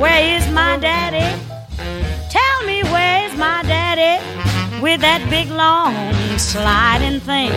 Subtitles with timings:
[0.00, 1.28] Where is my daddy?
[2.30, 4.16] Tell me where's my daddy
[4.80, 5.92] with that big long
[6.38, 7.52] sliding thing.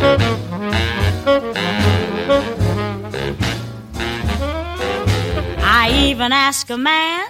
[5.64, 7.30] I even asked a man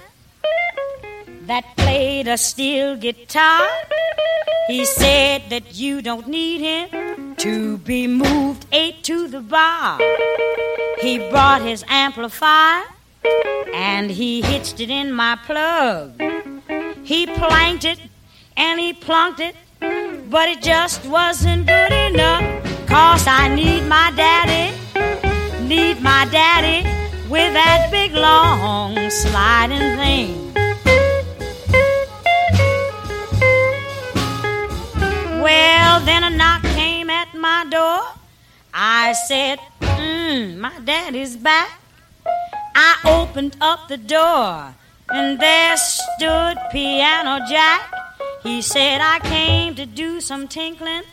[1.43, 3.69] that played a steel guitar.
[4.67, 9.99] He said that you don't need him to be moved eight to the bar.
[10.99, 12.85] He brought his amplifier
[13.73, 16.21] and he hitched it in my plug.
[17.03, 17.99] He planked it
[18.55, 19.55] and he plunked it,
[20.29, 22.43] but it just wasn't good enough.
[22.87, 24.75] Cause I need my daddy,
[25.67, 26.87] need my daddy
[27.29, 30.53] with that big long sliding thing.
[35.41, 38.01] Well, then a knock came at my door.
[38.73, 41.82] I said, Mmm, my daddy's back.
[42.75, 44.73] I opened up the door,
[45.09, 47.93] and there stood Piano Jack.
[48.41, 51.03] He said, I came to do some tinkling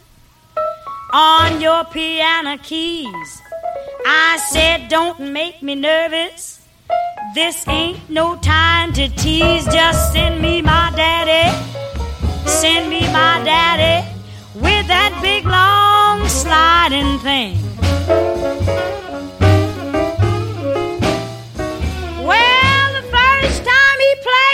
[1.13, 3.43] on your piano keys.
[4.07, 6.61] I said, Don't make me nervous.
[7.35, 9.65] This ain't no time to tease.
[9.67, 11.49] Just send me my daddy.
[12.49, 14.09] Send me my daddy
[14.55, 19.00] with that big long sliding thing.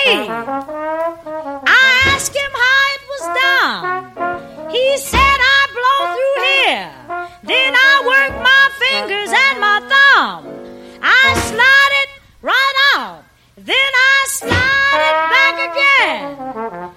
[0.08, 4.70] I asked him how it was done.
[4.70, 6.90] He said, I blow through here,
[7.42, 10.46] then I work my fingers and my thumb.
[11.02, 13.24] I slide it right out,
[13.56, 16.22] then I slide it back again,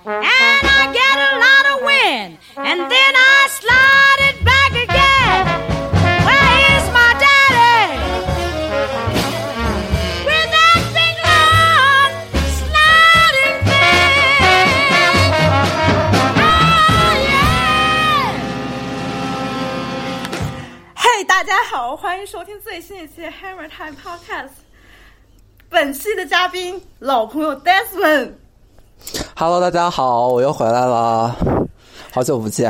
[0.05, 3.88] and I get a lot of wind, and then I slide
[21.39, 24.50] 大家好，欢迎收听最新一期 Hammer Time Podcast。
[25.69, 31.33] 本期的嘉宾老朋友 Desmond，Hello，大家好，我又回来了，
[32.11, 32.69] 好久不见。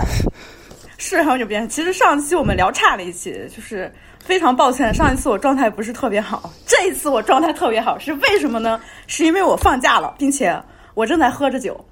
[1.00, 1.68] 是好久不见。
[1.68, 3.92] 其实上期我们聊差了一期，就是
[4.24, 8.80] 非常抱歉，上一次我状态不是特别好，这一次我状态特别好，是为什么呢？
[9.08, 10.62] 是因为我放假了，并且
[10.94, 11.84] 我正在喝着酒。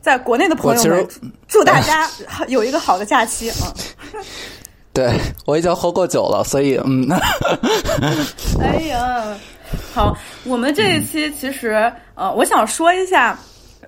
[0.00, 1.06] 在国内的朋友们
[1.46, 2.08] 祝大家
[2.48, 3.74] 有一个好的假期啊！
[4.94, 5.12] 对
[5.46, 7.08] 我已经喝过酒了，所以嗯，
[8.60, 9.36] 哎呀，
[9.94, 13.38] 好，我们这一期其实呃，我想说一下，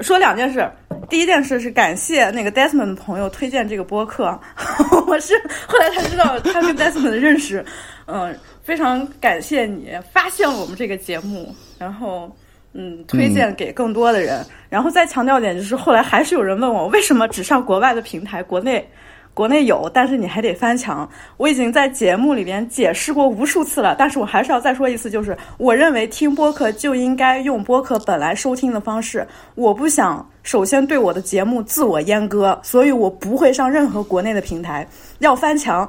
[0.01, 0.71] 说两件事。
[1.11, 4.39] 第一件事是感谢那个 Desmond 的朋友推荐这个播客，
[5.07, 5.35] 我是
[5.67, 7.65] 后来才知道他跟 Desmond 的认识，
[8.07, 12.31] 嗯、非常感谢你发现了我们这个节目，然后。
[12.75, 14.43] 嗯，推荐给更多的人。
[14.71, 18.89] 然后再强调一点，就是后来还是有人问我，为什么只上国外的平台，国内
[19.35, 21.09] 国内有，但是你还得翻墙。
[21.37, 29.27] 我已经在节目里边解释过无数次了，但是我还是要再说一次，就是我认为听播客就应该用播客本来收听的方式。
[29.55, 34.87] 我不想首先对我的节目自我阉割，所以我不会上任何国内的平台。
[35.21, 35.89] 要翻墙，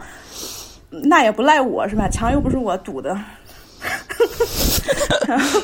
[0.89, 2.07] 那也不赖我是吧？
[2.07, 3.19] 墙又不是我堵的。
[5.27, 5.59] 然 后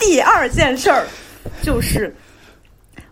[0.00, 1.06] 第二件事儿
[1.60, 2.14] 就是，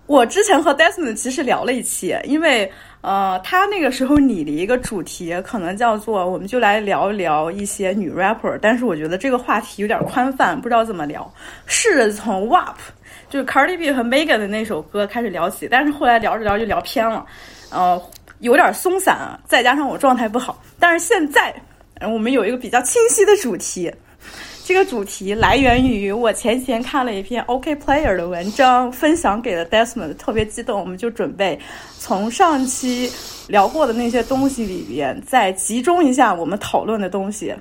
[0.07, 2.73] 我之前和 Desmond 其实聊了一期，因为
[3.07, 11.33] 呃，他那个时候拟了一个主题，可能叫做我们就来聊一聊一些女 rapper，但是我觉得这个话题有点宽泛，不知道怎么聊。
[11.67, 12.75] 试着从 WAP，
[13.31, 17.25] 就是 Cardi B 和 Megan 的那首歌开始聊起，但是后来聊着聊就聊偏了，
[17.71, 18.03] 呃，
[18.41, 21.55] 有点松散啊，再加上我状态不好，但是现在
[22.11, 23.89] 我们有一个比较清晰的主题。
[24.67, 31.57] 这个主题来源于我前几天看了一篇 OK Player 的文章，分享给了 Desmond，特别激动，我们就准备
[32.01, 33.09] 从上期
[33.47, 37.55] 聊过的那些东西里边，再集中一下我们讨论的东西，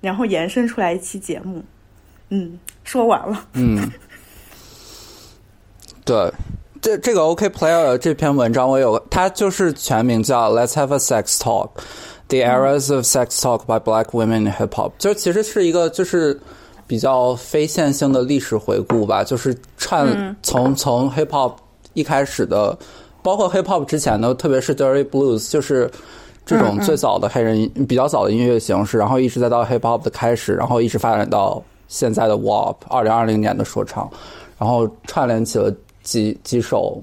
[0.00, 1.62] 然后延伸出来一期节目。
[2.30, 3.46] 嗯，说完了。
[3.52, 3.86] 嗯，
[6.06, 6.32] 对，
[6.80, 11.68] 这这个 OK Player 这篇文章我有，它就是全名叫 Let's Have a Sex Talk。
[12.28, 16.38] The Eras of Sex Talk by Black Women in Hip Hop，就其实是一个就是
[16.86, 21.54] 比较非线性的历史回顾吧，就是串从从 Hip Hop
[21.94, 22.78] 一开始的，
[23.22, 25.90] 包括 Hip Hop 之前的，特别是 Dirty Blues，就是
[26.44, 34.10] 这种最早的黑人比较早的音乐形式，然后一直再到 hip hop 的开始，然后一直发展到现在的 WAP 二零二零年的说唱，
[34.58, 35.70] 然后串联起了
[36.02, 37.02] 几几首，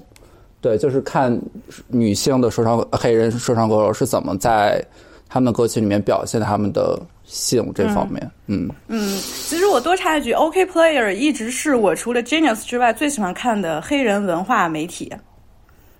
[0.60, 1.40] 对，就是看
[1.86, 4.84] 女性的说唱黑人说唱歌手是怎么在
[5.28, 15.12] 他们歌曲里面表现他们的性这方面，嗯嗯，其实我多插一句，OK Player 一直是我除了 Genius 之外最喜欢看的黑人文化媒体。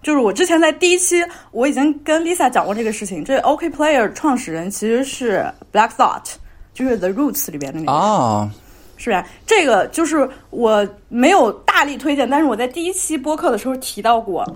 [0.03, 1.17] 就是我之前在第一期
[1.51, 6.35] 我已经跟 Lisa 讲过这个事情，这 OK Player 创始人其实是 Black Thought，
[6.73, 8.49] 就是 The Roots 里边的那个啊，
[8.97, 9.27] 是吧？
[9.45, 14.47] 这个就是我没有大力推荐，但是我在第一期播客的时候提到过。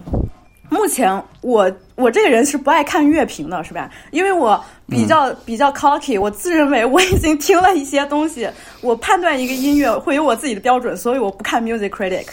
[0.70, 3.90] 目前我我这个人是不爱看乐评的，是吧？
[4.10, 4.58] 因为我
[4.88, 8.48] 比较比较 cocky，我自认为我已经听了一些东西，
[8.80, 12.26] 我判断一个音乐会有我自己的标准，所以我不看 music critic，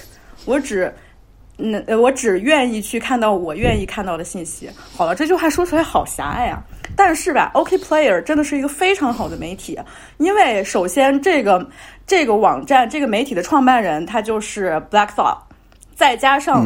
[0.46, 0.94] 我只。
[1.60, 4.70] 那我只愿意去看到我愿意看到的信息。
[4.96, 6.62] 好了，这句话说出来好狭隘啊！
[6.96, 9.76] 但是吧，OK Player 真的是一个非常好的媒体，
[10.18, 11.68] 因为首先这个
[12.06, 15.40] 这个网站这个媒体的创办人他就是 Black Thought，
[15.96, 16.64] 再加上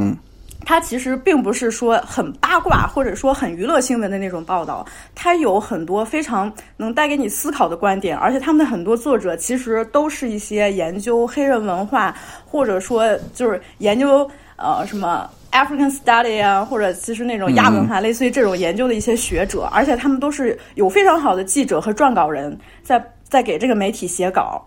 [0.66, 4.86] 他其实并不是说很八卦或者说很娱乐新闻的那种报道，
[5.16, 12.16] 它有很多非常能带给你思考的观点，而且他们的很多作者其实都是一些研究黑人文化
[12.46, 14.30] 或者说就是研究。
[14.64, 24.64] 呃，什么 African Study 啊，或者其实那种亚文化，类似于这种研究的一些学者，而且他们都是有非常好的记者和撰稿人，在在给这个媒体写稿。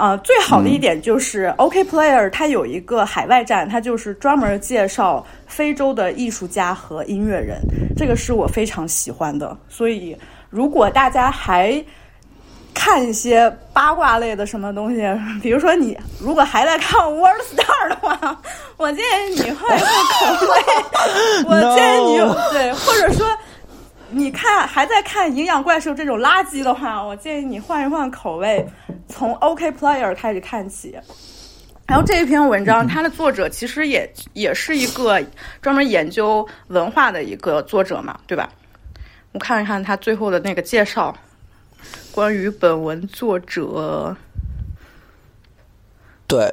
[0.00, 7.60] 啊，最好的一点就是 OK Player，它有一个海外站，它就是专门介绍非洲的艺术家和音乐人，
[7.94, 9.54] 这个是我非常喜欢的。
[9.68, 10.16] 所以，
[10.48, 11.84] 如果大家还
[12.72, 15.02] 看一些八卦类的什么东西，
[15.42, 18.40] 比如说你如果还在看 World Star 的话，
[18.78, 20.56] 我建议你换一换口味。
[21.46, 22.18] 我建议你
[22.52, 23.26] 对，或者说
[24.10, 28.66] 你看还在看营养怪兽这种垃圾的话，我建议你换一换口味，
[29.08, 30.98] 从 OK Player 开始看起。
[31.86, 35.20] 然后这一篇文章，它的作者其实也也是一个
[35.60, 38.48] 专门研究文化的一个作者嘛，对吧？
[39.32, 41.16] 我看一看他最后的那个介绍。
[42.12, 44.14] 关于本文作者，
[46.26, 46.52] 对，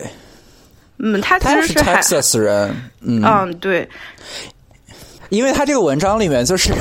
[1.00, 3.90] 嗯，他其实是 Texas 人，嗯，对，
[5.30, 6.74] 因为他这个文章里面就是，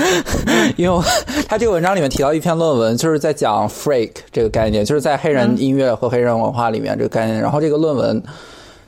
[0.76, 1.02] 因为
[1.48, 7.40] 他这个文章里面提到一篇论文，就是在讲 freak 这个概念，就是在黑人音乐和黑人文化里面这个概念。
[7.40, 8.22] 然后这个论文，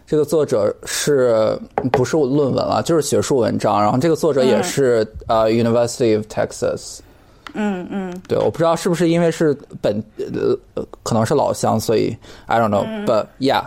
[0.07, 1.59] 这个作者是
[1.93, 2.83] 不是论文了？
[2.85, 3.81] 就是学术文章。
[3.81, 6.99] 然后这个作者也是呃 University of Texas。
[7.55, 12.17] 嗯嗯，对，我不知道是不是因为是本呃，可能是老乡，所以
[12.47, 13.63] I don't know，but yeah，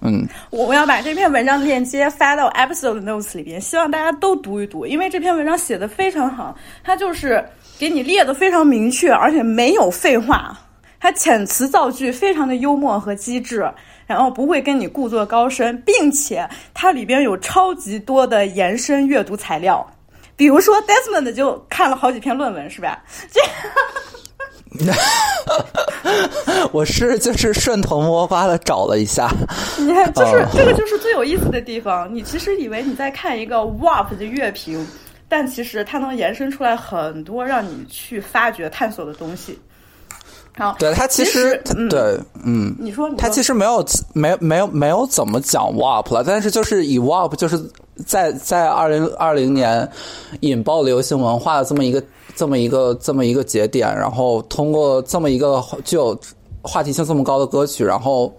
[0.00, 7.44] 嗯，我要把这篇文章链接发到 episode notes 里边，希望大家都读一读，因为这篇文章写的非常好，它就是
[7.78, 10.58] 给你列的非常明确，而且没有废话，
[11.00, 13.70] 它遣词造句非常的幽默和机智，
[14.06, 19.86] 然后不会跟你故作高深，并且它里边有超级多的延伸阅读材料。
[20.38, 23.02] 比如说，Desmond 就看了好几篇论文，是吧？
[23.32, 23.40] 这，
[26.70, 29.28] 我是就是顺藤摸瓜的找了一下。
[29.76, 32.08] 你看，就是这个就是最有意思的地方。
[32.14, 34.86] 你其实以为你在看一个 WAP 的乐评，
[35.28, 39.58] 但其实它能延伸出来很多让你去发掘、探索的东西。
[40.58, 47.58] 好，对他其实对，嗯，你说，他其实没有没没有没有怎么讲 WAP 了，但是就是以 WAP 就是。
[48.06, 49.90] 在在二零二零年
[50.42, 52.00] 引爆流行文化的这么一个
[52.36, 56.16] 这么一个这么一个节点，然后通过这么一个具有
[56.62, 58.32] 话题性这么高的歌曲，然后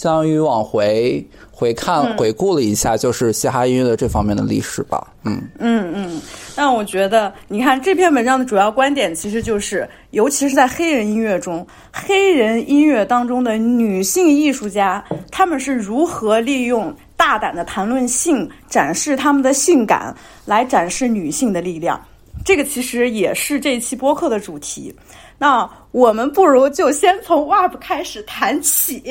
[0.00, 5.06] 相当于往回回看回顾了一下，就是嘻哈音乐的这方面的历史吧。
[5.24, 6.22] 嗯嗯嗯。
[6.56, 16.96] 那我觉得，你看这篇文章的主要观点，其实就是，尤其是在黑人音乐中，黑人音乐当中的女性艺术家，她们是如何利用。
[17.14, 20.16] 大胆的谈论性，展示他们的性感，
[20.46, 22.00] 来展示女性的力量。
[22.46, 24.94] 这个其实也是这一期播客的主题。
[25.36, 29.02] 那我们不如就先从 WAP 开始谈起。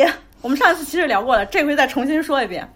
[0.41, 2.67] 我们上一次其实聊过了，这回再重新说一遍。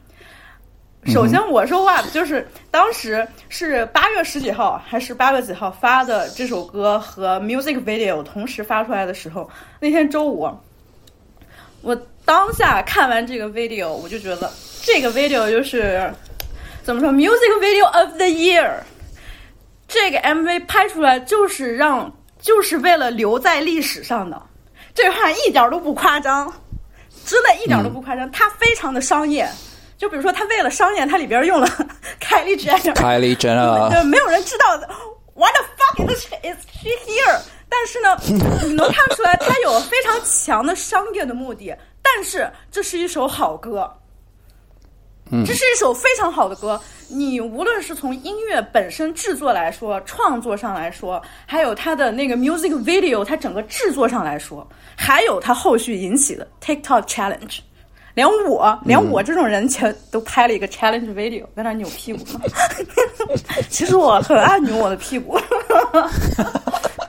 [1.06, 10.50] 首先我说 WAP 就是当时是八月十几号还是八月几号发的这首歌和 music video 同时发出来的时候，那天周五，
[11.82, 11.94] 我
[12.24, 14.50] 当下看完这个 video，我就觉得。
[14.82, 16.14] 这个 video 就是
[16.84, 18.72] 怎么说，music video of the year。
[19.88, 24.42] 这个 MV 拍出来就是让，就是为了留在历史上的。
[24.94, 26.54] 这话一点都不夸张，
[27.26, 28.30] 真的一点都不夸张。
[28.32, 29.50] 它非常的商业，
[29.98, 31.68] 就比如说，它为了商业，它里边用了
[32.20, 34.90] 凯莉· Jenner，凯莉· Jenner，对，没有人知道的。
[35.36, 37.40] What the fuck is is she here？
[37.68, 38.18] 但是呢，
[38.68, 41.76] 你能看出来他有非常强的商业的目的。
[42.04, 43.92] 但是这是一首好歌，
[45.32, 46.80] 这是一首非常好的歌。
[47.08, 57.60] 你无论是从音乐本身制作来说，创作上来说，还有它的那个 music video，它整个制作上来说，还有它后续引起的 TikTok challenge，
[58.14, 62.24] 连我连我这种人前都拍了一个 challenge video，在那扭屁股。
[63.70, 65.40] 其实我很爱扭我的屁股。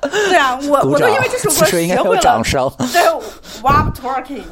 [0.00, 2.70] 对啊，我我都因为这首歌学会了掌声。
[2.92, 3.02] 对
[3.62, 4.42] ，WAP twerking。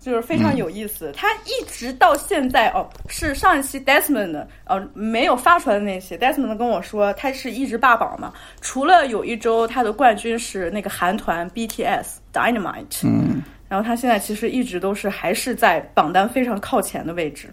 [0.00, 17.52] 就是非常有意思，他一直到现在哦，是上一期 Desmond 的呃没有发出来的那些，Desmond 跟我说他是一直霸榜嘛，除了有一周他的冠军是那个韩团 BTS Dynamite，嗯，然后他现在其实一直都是还是在榜单非常靠前的位置，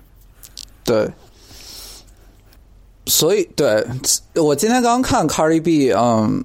[0.85, 1.05] 对，
[3.07, 3.85] 所以对
[4.35, 6.41] 我今天刚看 Cardi B，嗯，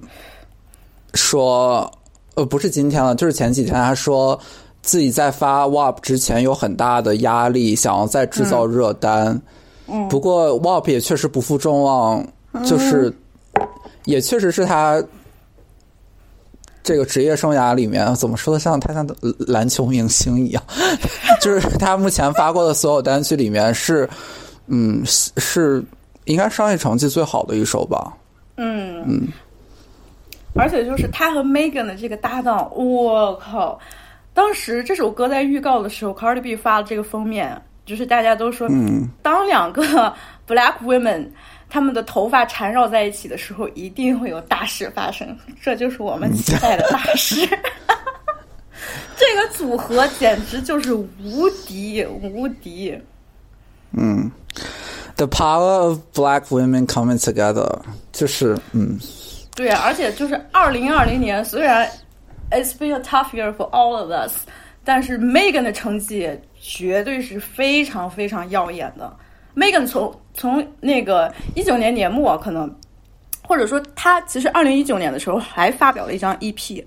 [1.13, 1.89] 说
[2.35, 4.37] 呃不是今天了，就是前几天他说。
[4.83, 9.41] 自己在发 WAP 之前有很大的压力，想要再制造热单。
[9.87, 12.23] 嗯，不过 WAP 也确实不负众望，
[12.65, 13.11] 就是
[14.03, 15.01] 也确实是他
[16.83, 19.07] 这个职业生涯里面怎么说的，像他像
[19.39, 20.61] 篮球明星一样，
[21.41, 24.07] 就是他目前发过的所有单曲里面是，
[24.67, 25.83] 嗯，是
[26.25, 28.13] 应该商业成绩最好的一首吧。
[28.57, 29.27] 嗯嗯，
[30.55, 33.79] 而且就是他和 Megan 的这个搭档，我靠！
[34.33, 39.83] 当时这首歌在预告的时候，Cardi B 发了这个封面，就是大家都说，嗯当两个
[40.47, 41.27] Black women
[41.69, 45.37] 他们的头发缠绕在一起的时候，一定会有大事发生。
[45.61, 47.47] 这就是我们期待的大事。
[49.15, 52.99] 这个组合简直就是无敌无敌。
[53.91, 54.31] 嗯
[55.15, 57.71] ，The power of Black women coming together，
[58.11, 58.99] 就是嗯，
[59.55, 61.87] 对啊，而且就是二零二零年，虽然。
[62.51, 64.45] It's been a tough year for all of us，
[64.83, 66.29] 但是 Megan 的成绩
[66.61, 69.11] 绝对是非常非常耀眼的。
[69.55, 72.71] Megan 从从那个一九年年末可能，
[73.41, 76.83] 或者说他其实二零一九年的时候还发表了一张 EP，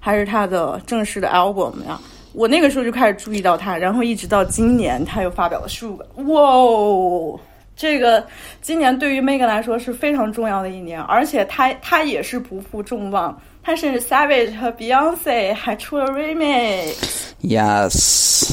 [0.00, 2.00] 还是他的正式的 album 呀。
[2.32, 7.40] 我那个时候就开始注意到他，然后一直到今年他又发表了 Sugar，哇，
[7.76, 8.26] 这个
[8.60, 13.40] 今年对于 Megan 来说是非常重要的一年，而且他他也是不负众望。
[13.64, 16.94] 他是 Savage 和 Beyonce 还出了 Remix。
[17.42, 18.52] Yes。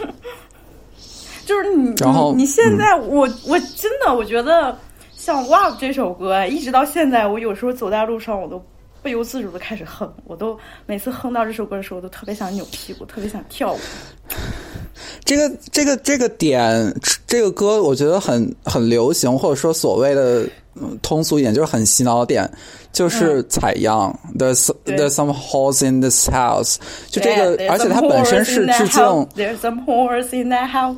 [1.44, 4.78] 就是你，你你现在，我我真的我觉得
[5.16, 8.64] 像 WAP 这首歌，一直到现在，我有时候走在路上，我都
[9.02, 10.08] 不由自主的开始哼。
[10.24, 10.56] 我都
[10.86, 13.78] 每次哼到这首歌的时候，我都特别想扭屁股，特别想跳舞。
[15.24, 16.94] 这个这个这个点，
[17.26, 20.46] 这个歌我觉得很很流行，或者说所谓的
[21.02, 22.50] 通俗一点，就是很洗脑点。
[22.92, 26.74] 就是采样，there's there's some holes in this house，
[27.08, 29.00] 就这个，而且它本身是致敬
[29.36, 30.96] ，there's some holes in that house。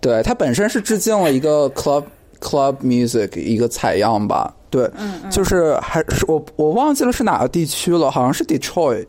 [0.00, 2.04] 对，它本身是致敬了一个 club
[2.40, 9.06] club music 一个采样吧，对，嗯就是还是我我忘记了是哪个地区了，好像是 Detroit。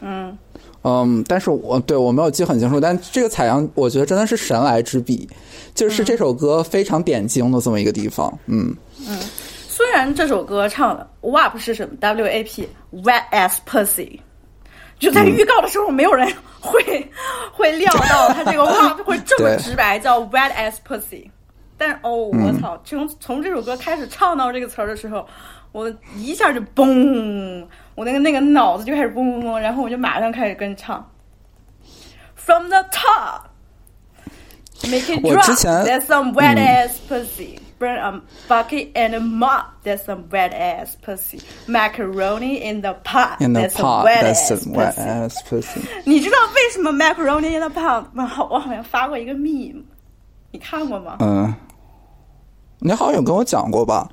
[0.00, 0.38] 嗯
[0.84, 5.28] 嗯，但是我对我没有记很清楚，但这个采样我觉得真的是神来之笔，
[5.74, 8.74] 就是这首歌非常点睛的这么一个地方，嗯
[9.08, 9.18] 嗯。
[9.68, 14.18] 虽然这首歌唱的 WAP 是什么 WAP Wet Ass Pussy，
[14.98, 16.28] 就在预告的时候，没有人
[16.60, 17.10] 会
[17.52, 21.28] 会料到他这个 WAP 会这么 直白，叫 Wet Ass Pussy。
[21.78, 22.80] 但哦，我操！
[22.84, 25.26] 从从这首歌开始唱到这个词儿的时候，
[25.72, 27.64] 我一下就嘣，
[27.95, 31.05] 我那个那个脑子就开始嘣嘣嘣，然后我就马上开始跟唱。
[32.35, 33.49] From the top,
[34.89, 35.85] make it drop.
[35.85, 37.59] That's some wet ass pussy.
[37.79, 39.83] burn a bucket and a mop.
[39.83, 41.41] That's some wet ass pussy.
[41.67, 43.41] Macaroni in the pot.
[43.41, 44.05] In the that's pot.
[44.05, 45.81] Wet that's ass some wet ass pussy.
[46.05, 48.31] 你知道为什么 macaroni in the pot 吗？
[48.49, 49.83] 我好像发过一个 meme，
[50.51, 51.17] 你看过吗？
[51.19, 51.53] 嗯。
[52.84, 54.08] 你好像有跟我讲过吧？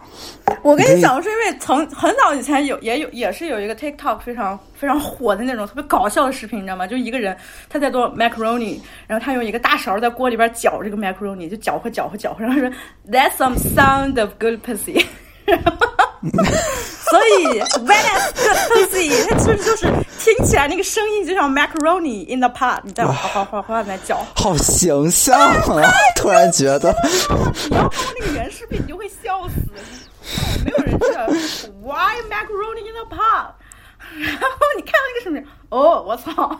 [0.62, 6.86] 我跟你讲，是因为从很早以前有也有也是有一个 TikTok 非常非常火的那种特别搞笑的视频，你知道吗？
[6.86, 7.36] 就一个人
[7.70, 12.70] 他在做 macaroni，然后他用一个大勺在锅里边搅这个 macaroni，就搅和搅和搅和，然后说
[13.10, 15.06] That's some sound of good pussy。
[16.22, 19.88] 所以 pussy，它其实就是
[20.20, 25.92] 听起来那个声音就像 macaroni in the pot，你在哗哗哗哗在搅，好形象啊！
[26.16, 26.94] 突然觉得，
[27.70, 29.56] 你要看到那个原视频，你就会笑死。
[30.64, 31.26] 没有人知道
[31.82, 33.54] why macaroni in the pot，
[34.20, 36.60] 然后你看到那个视频，哦，我操！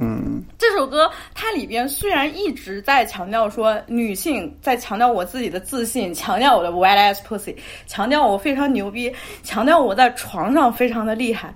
[0.00, 7.52] 嗯，这首歌它里边虽然一直在强调说女性在强调我自己的自信，强调我的 wet ass pussy，
[7.88, 9.12] 强调我非常牛逼，
[9.42, 11.52] 强调我在床上非常的厉害，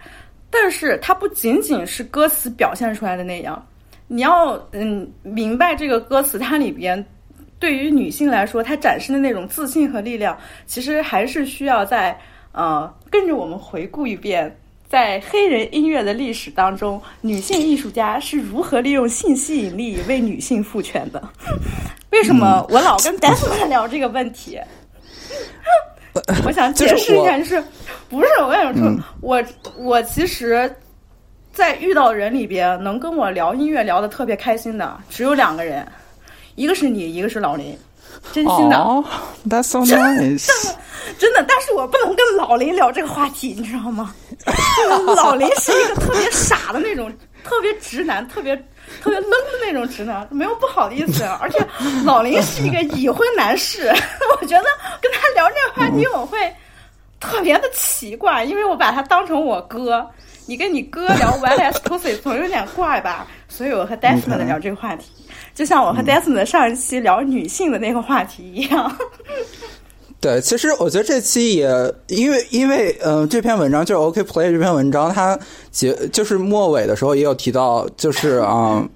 [0.51, 3.65] 但是它不仅仅是歌词表现出来的那样。
[4.09, 7.03] 你要嗯明白这个歌词，它里边
[7.61, 12.19] 对于女性来说，它展示的那种自信和力量，其实还是需要在
[12.51, 14.53] 呃跟着我们回顾一遍。
[14.93, 21.31] 在黑人音乐的历史当中，女性艺术家是如何利用性吸引力为女性赋权的？
[22.13, 24.61] 为什么我老跟 Desmond 聊这个问题？
[26.45, 27.65] 我想解释一下，就是
[28.11, 29.43] 不是我跟你说，我
[29.79, 30.71] 我其实，
[31.55, 35.91] 在遇到人里边能跟我聊音乐聊的特别开心的，只有两个人，
[36.55, 37.75] 一个是你，一个是老林。
[38.33, 38.77] 真心的
[39.49, 40.47] ，That's so nice。
[41.19, 44.15] 真的，但是我不能跟老林聊这个话题，你知道吗？
[45.17, 47.13] 老林是一个特别傻的那种，
[47.45, 48.57] 特别直男，特别
[49.03, 51.25] 特别愣的那种直男，没有不好的意思。
[51.41, 51.59] 而且
[52.05, 53.89] 老林是一个已婚男士，
[54.41, 54.65] 我觉得
[55.01, 56.39] 跟他聊这个话题我会
[57.21, 60.09] 特别的奇怪，因为我把他当成我哥。
[60.45, 63.29] 你跟你哥聊 Y S Pussy 总有点怪吧？
[63.49, 65.09] 所以我和 Desmond 聊这个话题。
[65.55, 68.97] 就像我和 Desmond 上一期聊女性的那个话题一样。
[70.21, 75.39] 对，其实我觉得这期也因为因为嗯，这篇文章就是 OK Play 这篇文章，它
[75.71, 78.87] 结就是末尾的时候也有提到，就是啊。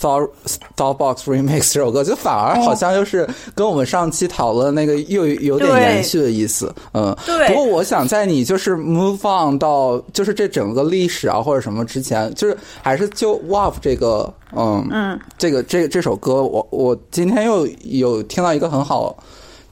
[0.00, 0.28] Thought
[0.76, 7.16] Thoughtbox Remix 这首歌，就反而好像就是跟我们上期讨论那个又有点延续的意思，嗯。
[7.26, 7.48] 对。
[7.48, 19.16] 不过我想在你就是 move on 到就是这整个历史啊或者什么之前，就是还是就 WAP 这个，嗯嗯，这个这这首歌，我我今天又有听到一个很好，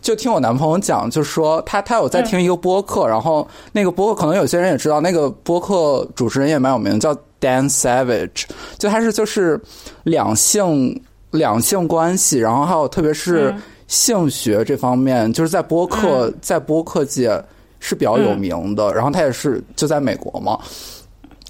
[0.00, 7.16] 就听我男朋友讲，就是说他他有在听一个播客，然后那个播客可能有些人也知道，那个播客主持人也蛮有名，叫。
[7.46, 8.42] Dan Savage，
[8.76, 9.60] 就他是就是
[10.02, 13.54] 两性两性关系，然后还有特别是
[13.86, 17.40] 性学这方面，就是在播客在播客界
[17.78, 18.92] 是比较有名的。
[18.92, 20.58] 然后他也是就在美国嘛。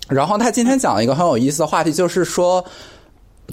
[0.07, 2.63] 然后他今天讲了一个很有意思的话题，就是说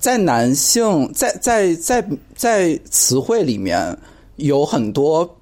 [0.02, 3.98] 在男性在在在在词汇里面
[4.36, 5.38] 有很多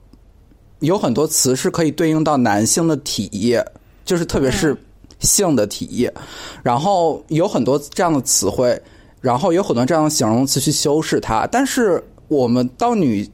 [0.82, 3.66] 有很多词是可以对应到男性的体液，
[4.06, 4.78] 就是特别是。
[5.22, 6.14] 性的体液，
[6.62, 8.80] 然后有很多这样的词汇，
[9.22, 11.48] 然后有很多这样的形容词去修饰它。
[11.48, 13.30] 但是我们到女，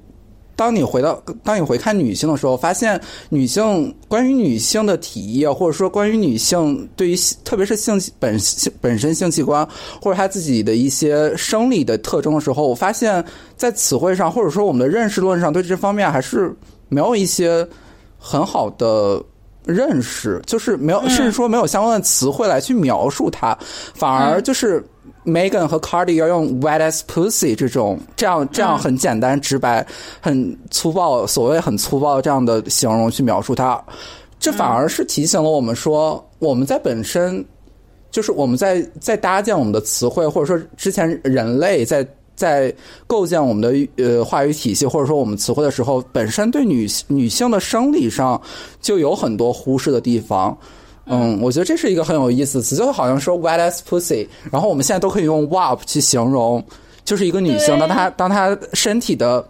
[0.56, 9.68] 当你回到当你回看女性的时候，发现女性关于女性的体液，或者说关于女性对于特别是性本性本身性器官
[10.02, 13.24] 或者她自己的一些生理的特征的时候，我发现，
[13.56, 16.52] 在词汇上或者说我们的认识论上，对这方面还是
[16.90, 17.68] 没有一些
[18.18, 19.24] 很好的。
[19.68, 23.58] 认识就是没有，甚至说没有相关的词汇来去描述它，
[23.94, 24.84] 反而就是
[25.26, 29.86] Megan 和 Cardi 要用 wet as pussy 这种这样这样很简单直白、
[30.22, 33.84] 很粗暴，所谓很粗暴这样的形容去描述它，
[34.40, 37.46] 这反而是提醒了我们说，我们在本身
[38.10, 42.08] 就是我们在在搭建我们的词汇，或者说之前人类在。
[42.38, 42.74] 在
[43.08, 48.40] 构建我们的呃话语体系，或者说我们词汇的时候，本身对女女性的生理上
[48.80, 50.56] 就有很多忽视的地方。
[51.08, 56.64] 嗯，我觉得这是一个很有意思的词，就好像说 wet as pussy，然后我们现在都可以用 wap 去形容，
[57.04, 59.44] 就是一个女性，当她当她身体的，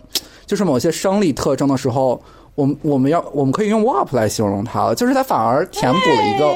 [0.46, 2.22] 就是某些生理特征的时候，
[2.56, 6.56] 我们我们要我们可以用 wap 来形容她了，就是它反而填补了一个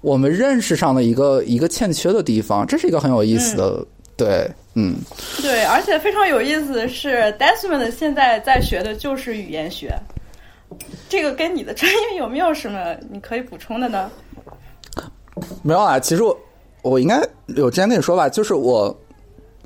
[0.00, 3.86] 我们认识上的一个一个欠缺的地方，这是一个很有意思的。
[4.16, 4.96] 对，嗯，
[5.40, 9.94] 对，而且非常有意思的是，Desmond 现在在学的就是语言学，
[11.08, 14.10] 这个跟你的专业有没有什么你可以补充的呢？
[15.62, 16.38] 没有啊，其实我
[16.82, 18.94] 我应该有之前跟你说吧，就是我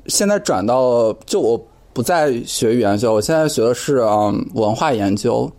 [0.07, 5.51] 现在转到就我不再学语言学，我现在学的是嗯文化研究，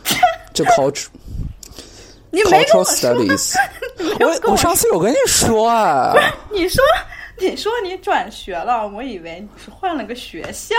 [0.52, 1.06] 就 culture，
[2.30, 3.54] 你没 cultural studies，
[4.20, 6.82] 我我上次有跟你说啊，不是你说。
[7.40, 10.74] 你说你转学了，我以为你是换了个学校，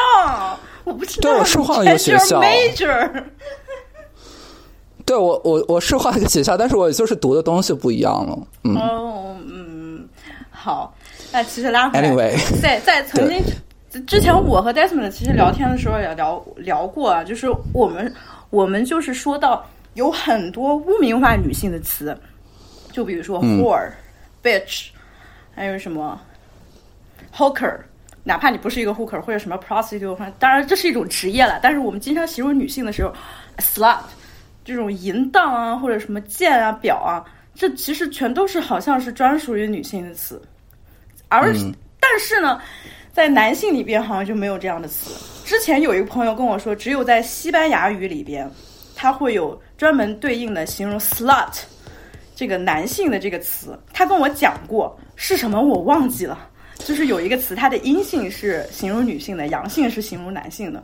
[0.85, 1.29] 我不知道。
[1.29, 2.41] 对，我是换了一个学校。
[2.41, 3.23] Major。
[5.05, 8.37] 对我，我我是换了个学校，但是我就是读的东西不一样了。
[8.63, 8.75] 嗯。
[8.77, 10.07] 哦，嗯，
[10.49, 10.95] 好。
[11.31, 13.43] 那其实拉回来，Anyway，在在曾经
[14.07, 18.11] 之前，我和 Desmond 其实聊天的时候也聊聊过啊，就是我们
[18.49, 19.63] 我们就是说到
[19.95, 22.17] 有很多污名化女性的词，
[22.93, 23.91] 就比如说 whore、
[24.41, 24.87] bitch，
[25.53, 26.19] 还有什么。
[27.36, 27.78] Hooker，
[28.24, 31.60] 哪怕你不是一个 hooker 或者什么 prostitute，当然这是一种职业了。
[31.62, 33.13] 但是我们经常形容女性的时候
[33.58, 34.00] ，slut
[34.63, 40.41] 这种淫荡啊，或者什么贱啊、婊啊，这其实全都是好像是专属于女性的词。
[41.28, 41.54] 而
[42.00, 42.62] 但是呢，
[43.12, 45.12] 在男性里边好像就没有这样的词。
[45.43, 48.50] 之前有一个朋友跟我说，只有在西班牙语里边，
[48.95, 51.63] 它会有专门对应的形容 slut
[52.34, 53.78] 这个男性的这个词。
[53.91, 56.48] 他跟我讲过是什么，我忘记了。
[56.79, 60.83] 就是有一个词，它的阴性是形容女性的，阳性是形容男性的。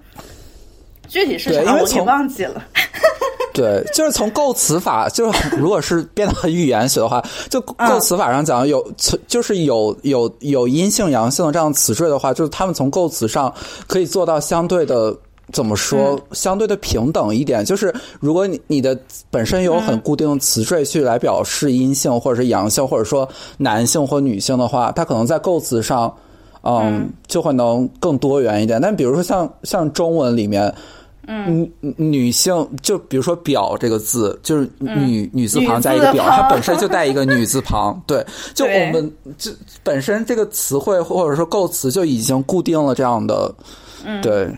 [1.08, 2.66] 具体是啥我给忘记了。
[3.54, 8.82] 对，就是从构词法，就是如果是变得很语言学的话，就构词法上讲，有
[9.28, 13.54] 就是有有有阴性阳性的这样词缀的话，就是他们从构词上
[13.88, 15.14] 可以做到相对的
[15.52, 17.64] 怎么说，相对的平等一点。
[17.64, 18.98] 就是如果你你的
[19.30, 26.14] 本身有很固定的词缀去来表示阴性或者是阳性，或者说男性或女性的话，它可能在构词上，
[26.64, 28.82] 嗯，就会能更多元一点。
[28.82, 30.74] 但比如说像像中文里面。
[31.28, 38.02] 嗯，女性就比如说“表”这个字，就是女女字旁加一个“表”，它本身就带一个女字旁。
[38.08, 39.52] 对，就我们这
[39.84, 43.54] 本身这个词汇或者说构词就已经固定了这样的。
[44.04, 44.50] 嗯，对，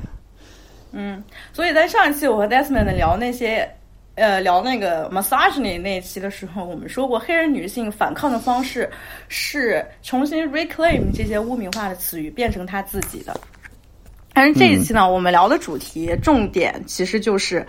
[0.94, 3.68] 嗯，所以在上一期我和 Desmond 聊那些
[4.16, 8.88] 呃聊那个 misogyny 那一期的时候，我们说过黑人女性反抗的方式
[9.28, 13.36] 是重新 reclaim 这些污名化的词语，变成她自己的。
[14.36, 17.66] 但是这一期呢，我们聊的主题重点其实就是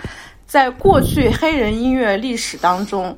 [0.46, 3.16] 在过去黑人音乐历史当中，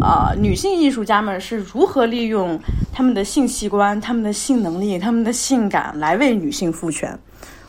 [0.00, 2.60] 啊，女性艺术家们是如何利用
[2.92, 7.16] 他们的性器官、他们的性能力、他们的性感来为女性赋权。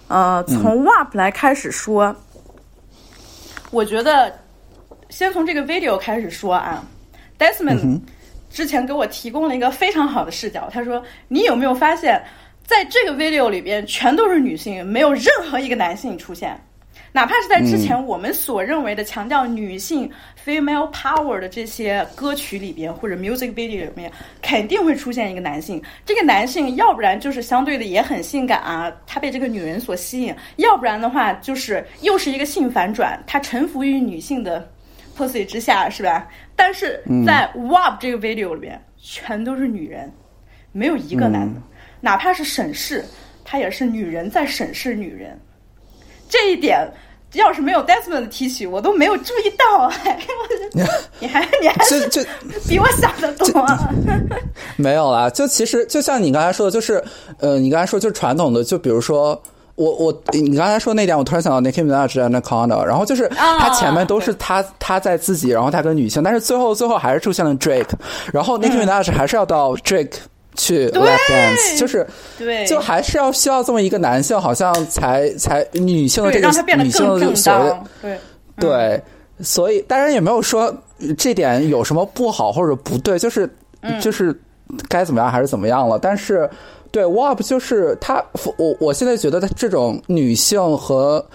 [0.08, 2.16] 呃，从 WAP 来开始说，
[3.72, 4.34] 我觉得
[5.10, 6.84] 先从这个 video 开始说啊
[7.40, 8.02] ，Desmond
[8.50, 12.24] 之前给我提供了一个非常好的视角，他说：“你有没有发现？”
[12.66, 16.60] 在这个 video 里边，全都是女性，没有任何一个男性出现。
[17.16, 20.12] 哪怕是在之前我们所认为的强调女性
[20.46, 25.82] female power 的这些歌曲里边，或者 music video 里面，肯定会出现一个男性。
[26.06, 34.70] 这个男性要不然就是相对的也很性感啊，他被这个女人所吸引；要不然的话，就是又是一个性反转，他臣服于女性的
[35.18, 36.28] pussy 之下，是吧？
[36.54, 40.12] 但是在 WAP 这个 video 里边，全都是女人，
[40.74, 41.62] 没有一个男的。
[42.02, 43.06] 哪怕是审视，
[43.46, 45.40] 他也是女人在审视女人，
[46.28, 46.86] 这一点
[47.36, 49.92] 要是没有 Desmond 的提取，我都没有注意到。
[51.20, 52.22] 你还你还就就
[52.68, 53.48] 比我想的多。
[54.76, 57.04] 没有啦，就其实就像你刚才说的，就是
[57.40, 59.42] 呃，你刚才说就是传统的，就比如说
[59.76, 67.90] 我我你刚才说那点，我突然想到 Nicki Minaj and Conda，然后就是他前面都是他他在自己，然后他跟女性，但是最后最后还是出现了 Drake，
[68.34, 70.14] 然后 Nicki Minaj 还是要到 Drake。
[70.56, 72.06] 去 lap dance，就是
[72.38, 78.20] 对，就还是要需要这么一个男性，好像才才女性的这个女性的所谓对
[78.58, 79.04] 对，
[79.42, 80.76] 所以当然也没有说
[81.18, 83.50] 这点有什么不好或者不对，就是
[84.02, 84.34] 就是
[84.88, 86.00] 该怎么样还是怎么样了。
[86.00, 86.50] 但是
[86.92, 88.24] 对 WAP 就是他，
[88.58, 91.26] 我我现在觉得他这种女性和。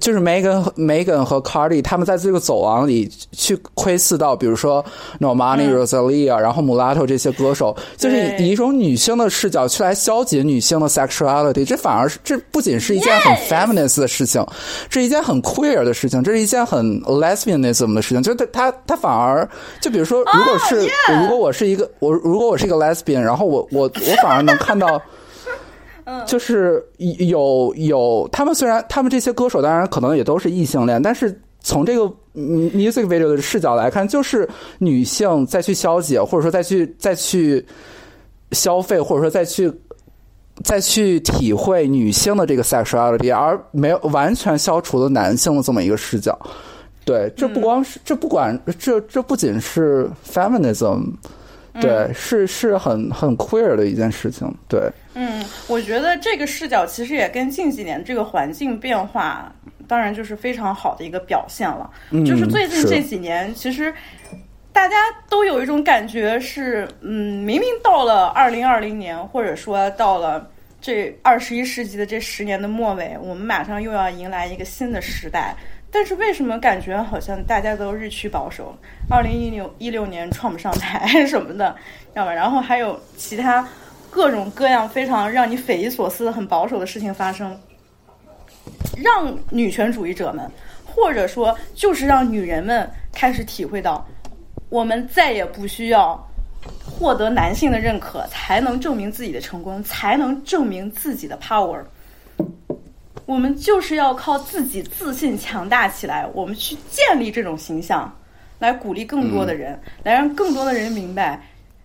[0.00, 4.84] 就是 Megan、Megan 和 Cardi 他们在这个走廊里去窥视到，比如说
[5.20, 14.44] Normani、Rosalia，然后 Mulatto 这些歌手，就是以一种女性的视角去来消解女性的 sexuality，这反而是这不仅是一件很 feminist 的事情，
[14.90, 18.22] 这是一件很 queer 的事情，这是一件很 lesbianism 的事情。
[18.22, 19.48] 就他他他反而
[19.80, 20.88] 就比如说，如果是
[21.20, 25.00] 如果我是一个我如果我是一个 lesbian，然后我我我反而能看到。
[26.26, 37.64] 就是有有，他们虽然他们这些歌手当然可能也都是异性恋，但是从这个 music video 的视角来看，就是女性再去消解，或者说再去再去
[38.52, 39.72] 消费，或者说再去
[40.64, 46.38] 再去体会女性的这个 sexuality，而没有完全消除了男性的这么一个视角。
[47.04, 51.12] 对，这不光是这不管这这不仅是 feminism。
[51.80, 54.46] 对，是是很很 queer 的一件事情。
[54.68, 54.78] 对，
[55.14, 59.50] 嗯，我觉得这个视角其实也跟近几年这个环境变化，
[59.88, 61.90] 当然就是非常好的一个表现了。
[62.26, 63.92] 就是最近这几年，其实
[64.70, 64.96] 大家
[65.30, 70.46] 都有一种感觉是，嗯，明明到了二零二零年，或者说到了
[70.80, 75.56] 这二十一世纪的这十年的末尾，我们马上又要迎来一个新的时代。
[75.94, 78.74] 但是为什么感觉好像大家都日趋保守？
[79.10, 81.76] 二零一六一六年创不上台 什么的，
[82.06, 83.68] 知道吧然后还有其他
[84.10, 87.54] 各种各样非常让你匪夷所思的很保守的事情发生，
[88.96, 90.50] 让女权主义者们，
[90.86, 94.02] 或者说就是让女人们开始体会到，
[94.70, 96.18] 我们再也不需要
[96.86, 101.82] 获得男性的认可才能证明自己的成功，才能证明自己的 power。
[103.26, 108.14] 我们就是要靠自己自信强大起来，我们去建立这种形象，
[108.58, 111.40] 来鼓励更多的人，来让更多的人明白，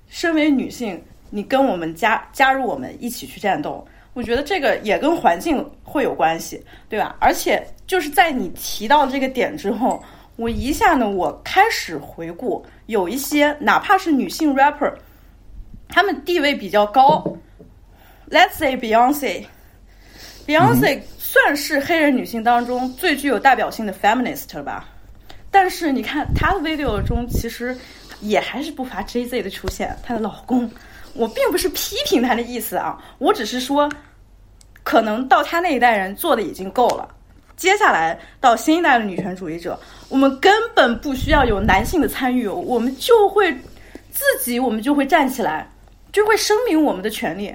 [0.08, 3.88] 身为女性你跟我们加加入我们一起去战斗。
[4.13, 7.15] 我觉得这个也跟环境会有关系，对吧？
[7.19, 10.04] 而且就是在你提到这个点之后，
[10.38, 14.91] 我一下呢，我开始回顾有一些哪怕是女性 rapper，
[15.88, 17.23] 她们地位比较高
[18.32, 24.88] ，Let's say Beyonce，Beyonce 算是黑人女性当中最具有代表性的 feminist 了吧。
[25.52, 27.78] 但是你看她的 video 中，其实
[28.22, 30.70] 也还是不乏 Jay Z 的出现，她的老公。
[31.13, 33.92] 我并不是批评她的意思啊，我只是说。
[34.84, 37.06] 可能到他那一代人做的已经够了，
[37.58, 43.52] 接下来到新一代的女权主义者，我们根本不需要有男性的参与，我们就会
[44.10, 45.70] 自己，我们就会站起来，
[46.13, 47.54] 就会声明我们的权利，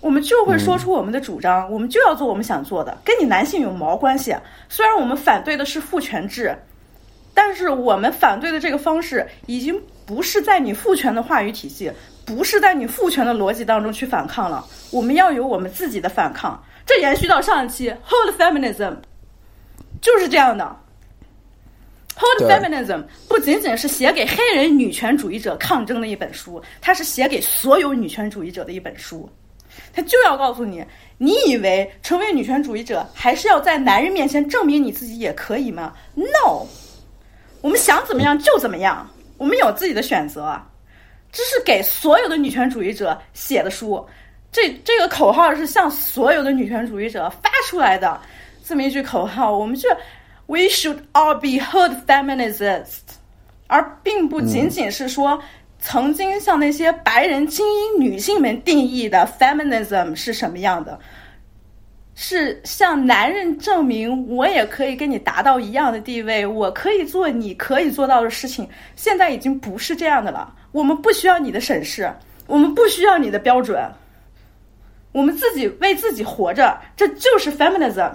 [0.00, 4.34] 我们就会说出我们的主张，我们就要做我们想做的，跟你男性有毛关系？
[4.68, 6.56] 虽然我们反对的是父权制，
[7.34, 11.92] 但是我们反对的这个方式已经不是在你父权的话语体系。
[12.26, 16.62] 不是在你父权的逻辑当中去反抗了，我们要有我们自己的反抗。
[16.86, 18.94] 这延续到上一期，Hold Feminism，
[20.00, 20.76] 就是这样的。
[22.16, 29.28] Hold Feminism 不仅仅是写给黑人女权主义者抗争的一本书，它是写给所有女权主义者的一本书。
[29.92, 30.84] 他就要告诉你，
[31.18, 36.66] 你以为成为女权主义者还是要在男人面前证明你自己也可以吗？No，
[37.60, 40.60] 我们想怎么样就怎么样，我们有自己的选择。
[41.32, 44.04] 这是给所有的女权主义者写的书，
[44.50, 48.20] 这这个口号是向所有的女权主义者发出来的，
[48.64, 49.88] 这么一句口号，我们就
[50.46, 52.98] We should all be heard feminists，
[53.68, 55.40] 而并不仅仅是说
[55.80, 60.98] 曾经向那些白人精英女性们定义的 feminism 是什么样的，
[62.14, 70.54] 是向男人证明我也可以跟你达到一样的地位，我可以做你可以做到的事情，现在已经不是这样的了。
[70.72, 72.12] 我们不需要你的审视，
[72.46, 73.90] 我们不需要你的标准，
[75.12, 78.12] 我们自己为自己活着，这就是 feminism。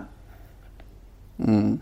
[1.38, 1.78] 嗯，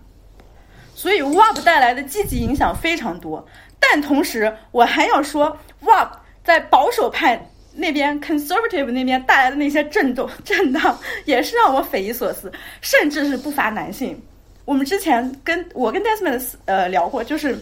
[0.95, 3.45] 所以 WAP 带来的积极影响非常多，
[3.91, 6.09] 但同时我还要说，WAP
[6.43, 7.39] 在保守派
[7.73, 14.17] 那边 conservative 那边带来的那些震动震荡，也是让我匪夷所思，甚至是不乏男性。
[14.65, 17.57] 我们之前跟我跟 Desmond 呃聊过，就是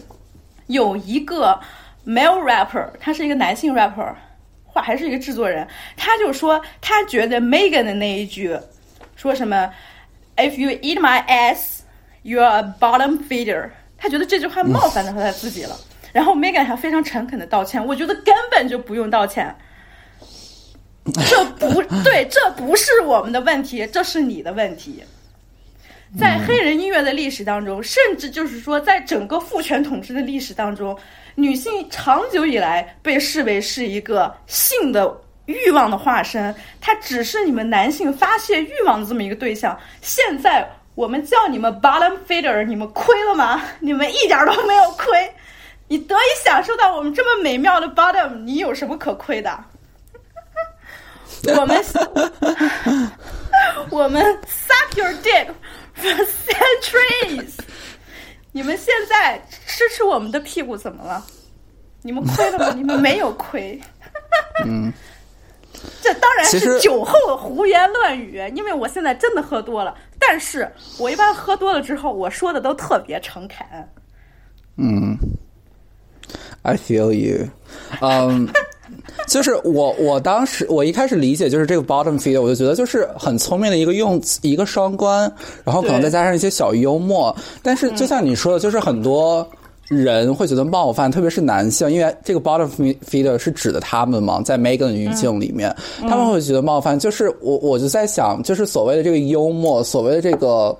[0.68, 1.60] 有一个。
[2.04, 4.12] male rapper，他是一个男性 rapper，
[4.64, 5.64] 话还是一个制作人，
[5.96, 8.58] 他就说他觉得 Megan 的那一句，
[9.14, 9.72] 说什么
[10.36, 11.82] If you eat my ass,
[12.24, 15.76] you're a bottom feeder，他觉得这句话冒犯到他自己了。
[16.12, 19.54] 然后 Megan 还非常诚恳的道歉，我觉得根本就不用道歉，
[21.28, 25.02] 这不对，这不是我们的问题，这是你的问题。
[26.18, 30.96] 在黑人音乐的历史当中，甚至就是说，在整个父权统治的历史当中。
[31.34, 35.10] 女性长久以来被视为是一个性的
[35.46, 39.74] 欲望的化身，它只是你们男性发泄欲望的这么一个对象。
[40.02, 43.62] 现在我们叫你们 bottom feeder，你们亏了吗？
[43.80, 45.32] 你们一点都没有亏，
[45.88, 49.64] 你得以享受到我们这么美妙的 bottom，你有什么可亏的？
[51.56, 51.84] 我们
[53.90, 55.48] 我们 suck your dick
[55.96, 56.14] for
[56.46, 57.54] centuries。
[58.52, 61.24] 你们现在吃吃我们的屁股怎么了？
[62.02, 62.72] 你们亏了吗？
[62.74, 63.80] 你们没有亏。
[64.64, 64.92] 嗯，
[66.02, 69.96] 这当然是酒后胡言乱语，因为我现在真的喝多了。
[70.18, 73.66] 但是我一般喝多了之后，我说的都特别诚恳。
[74.76, 75.16] 嗯
[76.62, 77.46] ，I feel you。
[78.00, 78.48] 嗯。
[79.26, 85.32] 就是我，我当时我一开始理解就是这个 bottom feeder，我就觉得就是很聪明的一个用词，一个双关，
[85.64, 87.34] 然后可能再加上一些小幽默。
[87.62, 89.48] 但是就像你说的，就是很多
[89.88, 92.68] 人会觉得冒犯，特别是男性，因为这个 bottom
[93.08, 96.98] feeder 是指的他们嘛，在 Megan 的语境里面，他们会觉得冒犯。
[96.98, 100.76] 就是我我就在想，就是所谓的这个幽默，所谓的这个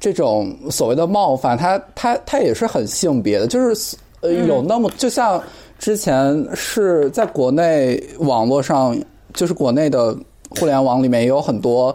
[0.00, 5.42] 这种所谓的冒犯，它它它也是很性别的，就是呃有那么就像。
[5.80, 8.98] 之前是在国内网络上，
[9.32, 10.12] 就是国内的
[10.50, 11.94] 互联网里面也有很多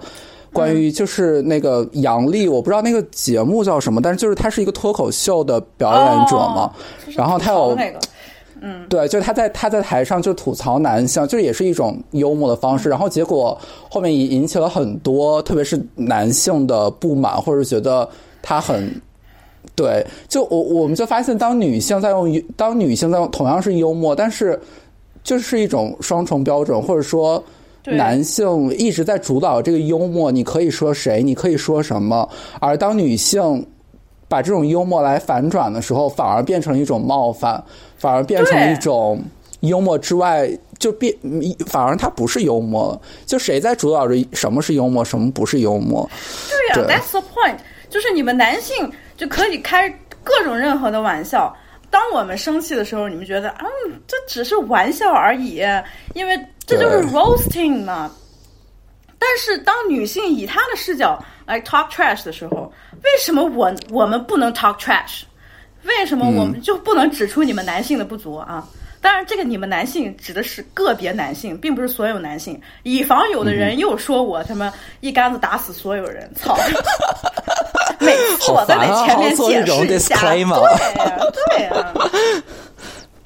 [0.54, 6.72] 关于就是那个杨笠，我不知道那个节目叫什么，但是就是他是一个脱口秀的表演者嘛，
[7.10, 8.00] 然后他有那个，
[8.66, 18.08] 嗯，对，就是他在他在台上就吐槽男性，就是也是一种幽默的方式，然后结果后面引引起了很多特别是男性的不满，或者觉得
[18.42, 18.90] 他很。
[19.76, 24.60] 对，就我我们就发现，当女性在用当女性在用同样是幽默，但是
[25.24, 27.44] 就是一种双重标准，或者说
[27.86, 32.28] 男性一直在主导这个幽默，你可以说谁，你可以说什么，
[32.60, 33.66] 而当女性
[34.34, 37.64] 把这种幽默来反转的时候，反而变成一种冒犯，
[38.00, 39.24] 反而变成一种
[39.60, 41.16] 幽默之外，就变
[41.68, 46.10] 反而它不是幽默，就谁在主导着什么是幽默，什么不是幽默？
[46.50, 47.56] 对呀、对 t h a t s the point，
[47.92, 49.88] 就是你们男性就可以开
[50.24, 51.56] 各种任何的玩笑。
[51.92, 53.66] 当我们生气的时候，你们觉得啊，
[54.08, 55.62] 这只是玩笑而已，
[56.16, 58.12] 因为这就是 roasting 嘛。
[59.20, 62.72] 但是当女性以她的视角来 talk trash 的时候，
[63.04, 65.24] 为什么我我们不能 talk trash？
[65.84, 68.66] 为什么我们就不能指出你们男性的不足啊？
[69.02, 76.58] 当然，这个你们男性指的是个别男性，并不是所有男性，以防有的人又说我他妈一竿子打死所有人，操！
[78.00, 80.18] 每次我都得前面解释一下，
[80.56, 81.94] 对呀、对呀、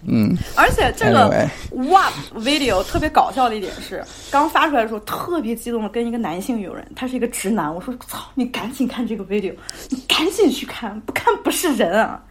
[0.09, 1.29] 嗯，而且这个
[1.71, 9.53] WAP video 特别搞笑的一点是，刚发出来的时候特别激动的跟一个男性友人，他是一个直男，我说操，你赶紧看这个 video，
[9.89, 12.23] 你赶紧去看，不看不是人啊！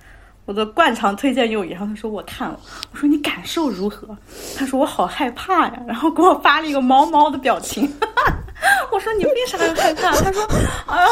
[0.47, 2.59] 我的惯常推荐友谊，然后他说我看了，
[2.93, 4.17] 我说你感受如何？
[4.57, 7.93] 他说我好害怕呀，然后给我发了一个猫猫的表情。
[8.91, 10.11] 我说你为啥要害怕？
[10.13, 10.43] 他说
[10.87, 11.07] 啊，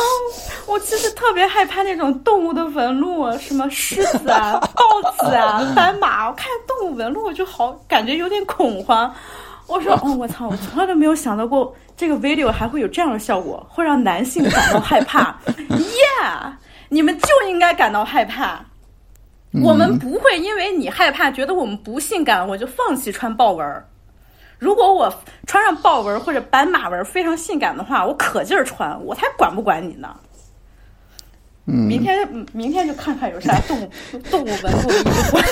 [0.66, 9.12] 我其实特别害怕那种动物的纹路，什么狮子啊、 豹子啊、斑马，我看动物纹路我就好感觉有点恐慌。
[9.66, 15.34] 我说 哦，我操，我从来都没有想到过这个 video 还会有这样的效果，会让男性感到害怕。
[15.70, 16.52] Yeah，
[16.88, 18.60] 你们就应该感到害怕。
[19.62, 23.86] 我们不会因为你害怕，觉得我们不性感，我就放弃穿豹纹儿。
[24.58, 25.12] 如果我
[25.46, 30.14] 穿上豹纹或者斑马纹非常性感的话，我可劲儿穿，我才管不管你呢。
[31.66, 33.90] 嗯明天嗯明天就看看有啥动物
[34.30, 35.38] 动物纹路衣服。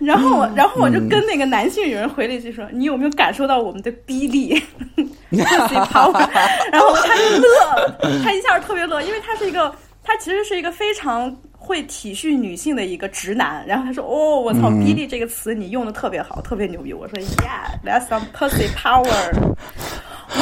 [0.00, 4.54] 然后我，然后我就跟那个男性有人回了一句说：“你有没有感受到我们的逼力
[5.32, 6.28] pussy power？”
[6.70, 13.64] 然后他就乐了，他一下特别乐，因为他是一个，他其实是一个非常会体恤女性的一个直男。
[13.66, 19.08] 然后他说：“哦，我操，比利这个词你用的特别好，特别牛逼。”我说：“Yeah，that's some pussy power。”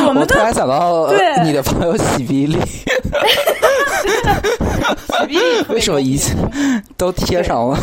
[0.04, 2.86] 我我们的突然想到对你的朋友喜比利，喜
[5.26, 6.34] 比利为什么一切
[6.96, 7.78] 都贴上了？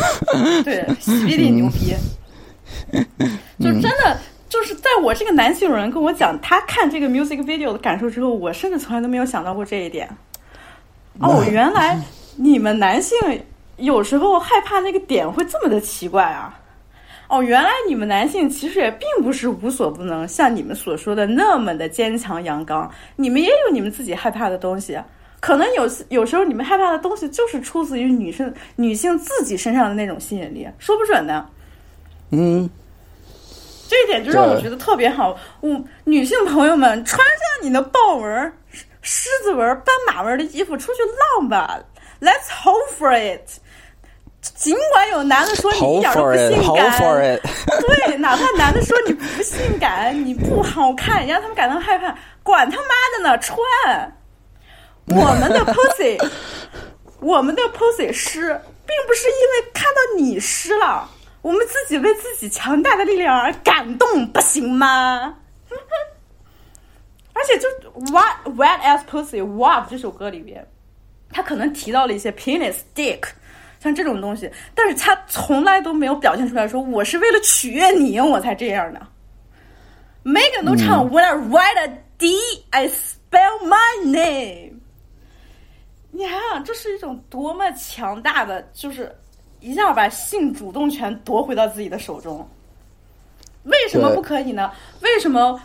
[0.64, 1.94] 对，喜比利牛逼，
[3.58, 4.16] 就真的
[4.48, 10.08] 就是在我这个男性友人跟我讲他看这个 music video 的感受之后，我甚至从来都没有想到过这一点。
[11.20, 12.00] 哦，原来
[12.42, 13.18] 你们男性
[13.76, 16.58] 有时候害怕那个点会这么的奇怪啊！
[17.28, 24.98] 哦，原来你们男性其实也并不是无所不能，像你们所说的那么的坚强阳刚，你们也有你们自己害怕的东西。
[25.38, 31.46] 可能有有时候你们害怕的东西就是出自于女生女性自己身上的那种吸引力，说不准呢。
[32.30, 32.68] 嗯，
[33.86, 35.36] 这一点就让我觉得特别好。
[35.60, 40.98] 我女性朋友们穿上你的豹纹、狮狮子纹、斑马纹的衣服出去
[41.38, 41.78] 浪吧
[42.20, 43.58] ，Let's hope for it。
[44.42, 46.98] 尽管有男的说你一点都不性感。
[47.86, 53.58] 对，哪怕男的说你不性感，你不好看，让他们感到害怕，管他妈的呢，穿。
[55.06, 56.16] 我们的 pussy，
[57.20, 61.08] 我们的 pussy 湿，并不是因为看到你湿了，
[61.42, 65.34] 我们自己为自己强大的力量而感动，不行吗？
[67.34, 67.68] 而且就
[68.12, 70.66] What Wet as pussy WAP 这首歌里边，
[71.32, 73.20] 他可能提到了一些 penis dick。
[73.78, 79.00] 像这种东西，但是他从来都没有表现出来说我是为了取悦你我才这样的。
[80.22, 82.36] Megan 都唱、When I write a D,
[82.68, 84.80] I spell my name。
[86.10, 89.10] 你想想，这是一种多么强大的，就是
[89.60, 92.46] 一下把性主动权夺回到自己的手中。
[93.62, 94.70] 为什么不可以呢？
[95.00, 95.58] 为什么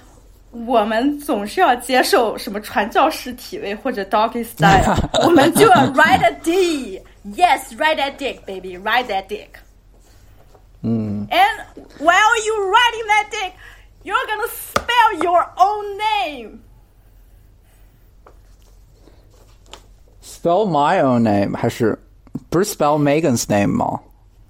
[0.55, 4.97] 我们总是要接受什么传教士体位或者 doggy style？
[5.25, 9.49] 我们就要 ride a D。Yes, ride that dick, baby, ride that dick.
[10.83, 13.53] 嗯， And while you riding that dick,
[14.03, 16.61] you're gonna spell your own name.
[20.23, 21.99] spell my own name 还是
[22.49, 24.01] 不是 spell Megan's name 吗？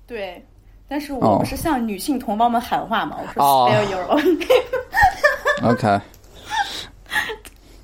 [0.06, 0.40] 对，
[0.88, 3.18] 但是我哦不是向女性同胞们喊话嘛？
[3.20, 4.73] 我说哦 spell your own name。
[5.63, 5.99] OK，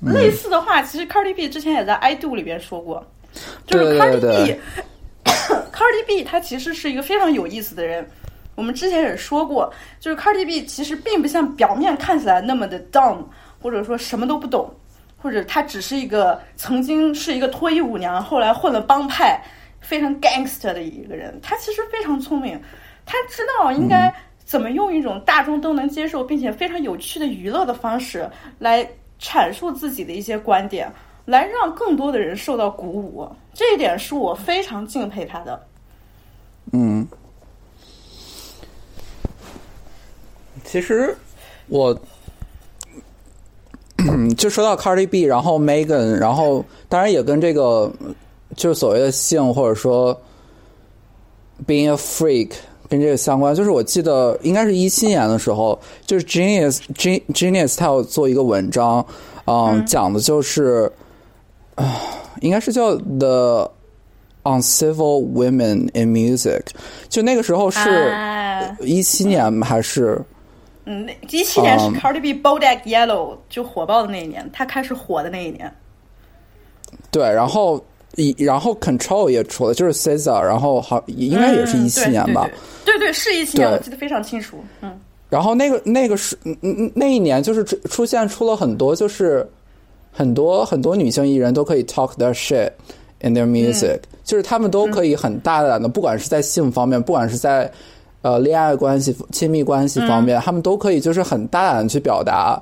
[0.00, 3.04] 类似的话，其实 Cardi B 之前也在 I Do 里边说过，
[3.66, 8.06] 就是 Cardi B，Cardi B 他 其实是一个非常有意思的人。
[8.54, 13.24] 我们之前也说过，就是 Cardi B 其实并不像表面看起来那么的 dumb，
[13.62, 14.70] 或者说什么都不懂，
[15.16, 19.42] 或者他只是一个曾经是一个脱衣舞娘，后来混了帮派，
[19.80, 21.40] 非常 gangster 的一个人。
[21.42, 22.62] 他其实非常聪明，
[23.06, 24.14] 他知道应该
[24.52, 28.86] 怎么用一种大众都能接受并且非常有趣的娱乐的方式来
[29.18, 30.92] 阐述自己的一些观点，
[31.24, 33.26] 来让更多的人受到鼓舞。
[33.54, 35.58] 这一点是我非常敬佩他的。
[36.70, 37.08] 嗯，
[40.64, 41.16] 其实
[41.68, 41.98] 我，
[44.36, 47.90] 就说到 Cardi B，然后 Megan，然后当然也跟这个
[48.54, 50.14] 就是所谓的性或者说
[51.66, 52.52] being a freak
[52.92, 53.54] 跟这个相关。
[53.54, 59.04] 就是我记得应该是一七年的时候，就是 Genius Gen Genius 他要做一个文章，
[59.46, 60.92] 嗯，讲的就是
[61.74, 62.00] 啊、
[62.42, 63.70] 应该是叫 The
[64.42, 66.62] Uncivil Women in Music，
[67.08, 70.22] 就那个时候是哎一七年还是？
[70.84, 75.72] 嗯，那一七年是嗯 Cardi B Bodak Yellow 就火爆的那一年，他开始火的那一年。
[77.10, 77.82] 对，然后
[78.16, 82.48] 以然后 Control 也出了，就是 SZA，然后好应该也是一七年吧。
[82.52, 84.56] 嗯对对对对对，是一七年，我记得非常清楚。
[84.80, 84.90] 嗯，
[85.30, 86.36] 然后那个那个是
[86.94, 89.48] 那一年就是出出现出了很多就是
[90.10, 92.70] 很多很多女性艺人都可以 talk their shit
[93.20, 97.70] in their music，、就是他们都可以很大胆的，不管是在性方面，不管是在
[98.22, 102.60] 呃恋爱关系、亲密关系方面，她们都可以就是很大胆的去表达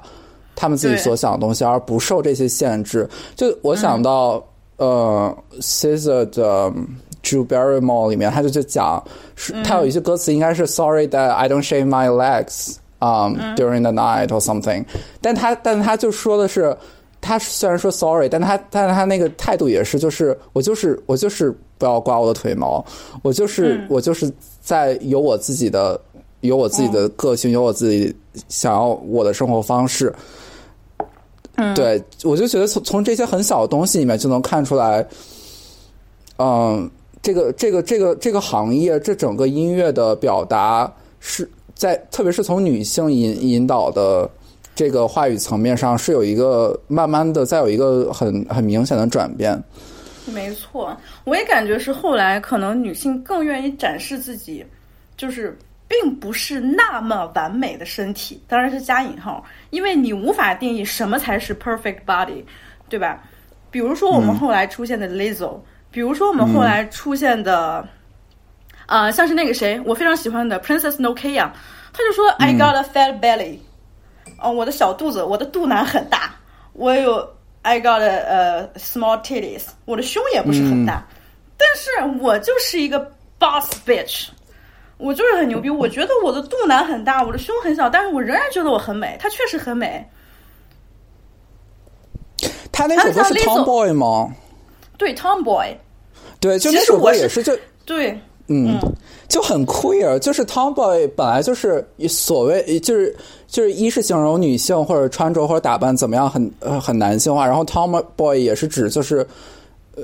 [0.54, 3.08] 他们自己所想的东西，而不受这些限制。
[3.34, 4.44] 就我想到、
[4.80, 6.72] 呃 SZA 的。
[7.22, 9.04] Drew Barrymore 里面，他就就讲，
[9.36, 14.86] 是他有一些歌词，应该是 "Sorry that I don't shave my legs, um, during the night or something"，
[15.20, 16.74] 但他但他就说的是，
[17.20, 22.82] 他虽然说 sorry，但他但是他那个态度也是，就是我就是我就是不要刮我的腿毛，
[23.22, 26.00] 我就是、我就是在有我自己的
[26.40, 28.16] 有我自己的个性，有我自己
[28.48, 30.10] 想要我的生活方式。
[31.62, 35.06] 嗯对，我就觉得从从这些很小的东西里面就能看出来，
[36.38, 36.90] 嗯，
[37.20, 44.28] 这个这个这个这个行业，这整个音乐的表达是在，特别是从女性引引导的
[44.74, 49.62] 这个话语层面上，是有一个慢慢的再有一个很很明显的转变。
[50.26, 54.64] 没错，我也感觉是后来可能女性更愿意展示自己，
[55.16, 55.58] 就是
[55.90, 62.44] 并不是那么完美的身体，当然是加引号，因为你无法定义什么才是 perfect body，
[62.88, 63.20] 对吧？
[63.72, 65.58] 比如说我们后来出现的 Lizzo，、
[65.90, 67.84] 比如说我们后来出现的，
[68.86, 71.50] 呃，像是那个谁，我非常喜欢的 Princess Nokia，
[71.92, 73.58] 他就说、I got a fat belly，
[74.38, 76.36] 哦，我的小肚子，我的肚腩很大，
[76.72, 77.28] 我有
[77.62, 81.04] I got a 呃 small titties，我的胸也不是很大，
[81.58, 83.10] 但是我就是一个
[83.40, 84.28] boss bitch，
[85.00, 90.06] 我就是很牛逼，我觉得我的肚腩很大，我的胸很小，但是我仍然觉得我很美，她确实很美。
[92.72, 94.32] 他那首歌是 Tomboy 吗？
[94.96, 95.74] 对，Tomboy，
[96.38, 97.58] 对，就那首歌也是就。
[97.84, 98.78] 对，嗯，
[99.28, 103.14] 就很 queer，就是 tomboy 本来就是所谓就是
[103.46, 109.26] 就是一是形容女性或者穿着或者打扮怎么样很呃很男性化，然后 tomboy 也是指就是呃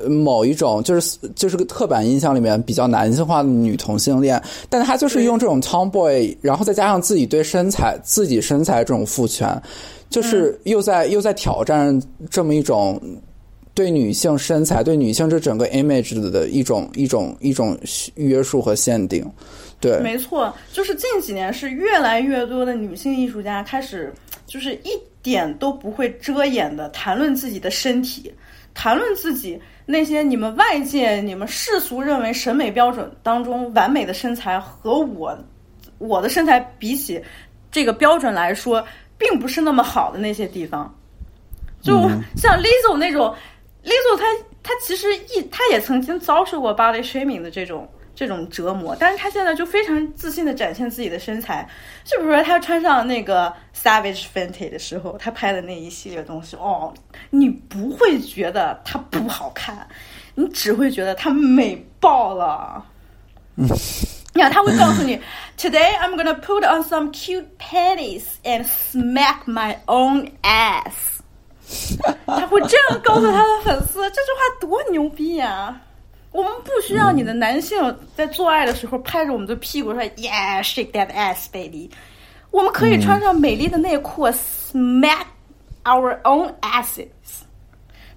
[0.08, 9.60] 某一种就是就是个刻板印象里面比较男性化的女同性恋，但她就是用这种 tomboy，然后再加上自己对身材自己身材这种父权，
[10.10, 13.00] 就是又在、又在挑战这么一种。
[13.74, 17.78] 对女性身材、对女性这整个 image 的一种一种一种
[18.14, 19.22] 约束和限定，
[19.78, 24.10] 对，没错，就是近几年是越来越多的女性艺术家开始，
[24.46, 28.32] 就是一点都不会遮掩的谈论自己的身体，
[28.72, 35.38] 谈论自己那些你们外界、你们世俗认为审美标准当中完美的身材和我
[35.98, 37.22] 我的身材比起
[37.70, 38.84] 这个标准来说，
[39.16, 40.92] 并不是那么好的那些地方。
[41.80, 43.32] 就像 Lizzo 那种、
[43.84, 44.24] Lizzo 她
[44.62, 45.06] 她其实
[45.36, 51.68] 一她也曾经遭受过 body shaming 的这种这种折磨，但是她现在就非常自信的展现自己的身材。
[52.02, 56.92] 就比如说她穿上那个 Savage Fenty 的时候，她拍的那一系列东西，哦，
[57.30, 59.86] 你不会觉得她不好看，
[60.34, 62.84] 你只会觉得她美爆了。
[64.34, 65.18] 你看，他会告诉你
[65.56, 70.92] ，Today I'm gonna put on some cute panties and smack my own ass。
[72.26, 75.80] 他会这样告诉他的粉丝，这句话多牛逼呀、
[76.36, 77.78] 我们不需要你的男性
[78.14, 81.90] 在做爱的时候拍着我们的屁股说 “Yeah, shake that ass, baby”。
[82.50, 85.24] 我们可以穿上美丽的内裤，smack
[85.84, 87.06] our own asses。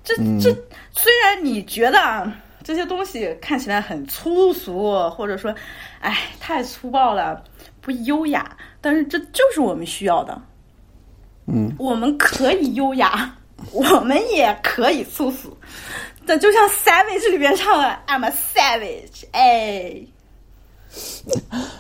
[0.04, 0.54] 这这
[0.92, 2.30] 虽然你觉得啊，
[2.62, 5.56] 这些东西看起来很粗俗，或者说，
[6.02, 7.42] 哎，太粗暴了，
[7.80, 10.42] 不优雅，但是这就是我们需要的。
[11.48, 13.34] 嗯，我们可以优雅，
[13.72, 15.56] 我们也可以粗俗。
[16.30, 20.00] 但就像《Savage》里边唱的 “I'm a savage”，哎，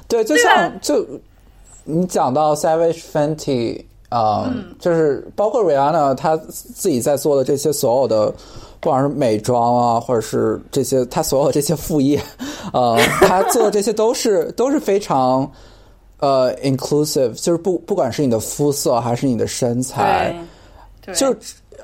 [0.07, 1.05] 对，就像就
[1.83, 8.33] 你讲到 Savage Fenty，呃、就是包括 Rihanna 她自己在做的这些所有的，
[8.79, 12.19] 不管是美妆啊，或者是这些她所有这些副业，
[12.73, 15.47] 呃，她做的这些都是都是非常
[16.17, 20.35] 呃 inclusive，就是不不管是你的肤色还是你的身材，
[21.05, 21.35] 对，就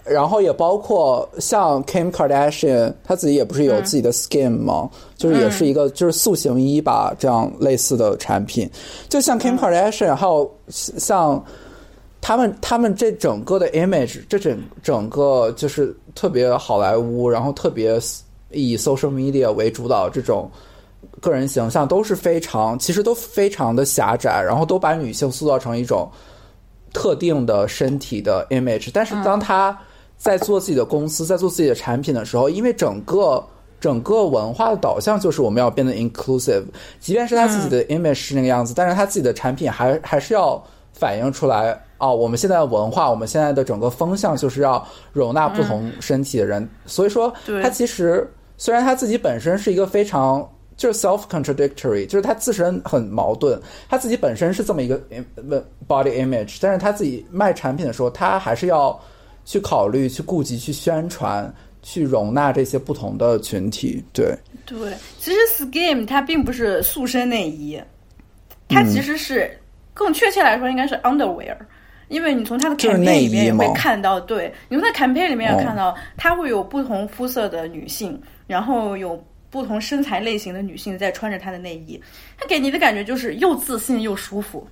[0.06, 4.90] 然后也包括像 Kim Kardashian，她自己也不是有自己的 Skin 吗？
[5.18, 8.70] 就是也是一个就是塑形衣吧，这样类似的产品。
[9.10, 11.44] 就像 Kim Kardashian，还有像
[12.22, 18.00] 他们他们这整个的 image，这整整个就是特别好莱坞，然后特别
[18.52, 20.50] 以 social media 为主导这种
[21.20, 26.10] 个人形象都是非常，其实都非常的狭窄，然后都把女性塑造成一种
[26.94, 28.90] 特定的身体的 image。
[28.94, 29.78] 但是当他
[30.18, 33.44] 在做自己的公司，在做自己的产品的时候，因为整个
[33.80, 36.64] 整个文化的导向就是我们要变得 inclusive，
[37.00, 40.62] 即便是他自己的 image 是那个样子，但是他自己的产品还还是要
[40.94, 46.68] 反映出来哦，我们现在的文化，我们现在的整个风向就是要容纳不同身体的人。
[46.86, 55.00] 所以说，他其实虽然他自己本身是一个非常就是 self contradictory，就是他自身很矛盾，他自己本身是这么一个
[55.88, 59.00] body image，但是他自己卖产品的时候，他还是要。
[59.46, 64.36] 去考虑、去顾及、去宣传、去容纳这些不同的群体，对
[64.66, 64.92] 对。
[65.20, 67.80] 其实 Skim 它并不是塑身内衣，
[68.68, 69.56] 它其实是
[69.94, 71.56] 更确切来说应该是 underwear，
[72.08, 82.02] 因为你从它的 campaign 里面也会看到，对，你从它 campaign 里面也看到，它会有不同肤色的女性，然后有不同身材类型的女性在穿着它的内衣，
[82.38, 84.68] 它给你的感觉就是又自信又舒服，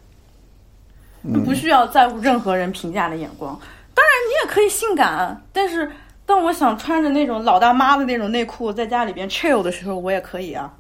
[1.46, 3.58] 不需要在乎任何人评价的眼光。
[3.96, 5.92] 当然，你也可以性感，但是
[6.26, 10.74] 当我想穿着那种老大妈的那种内裤在家里边 chill 的时候，我也可以啊。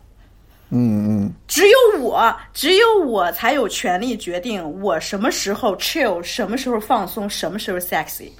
[0.69, 1.33] 嗯嗯。
[1.47, 8.31] 只有我，只有我才有权利决定我什么时候 chill，什么时候放松，什么时候 sexy，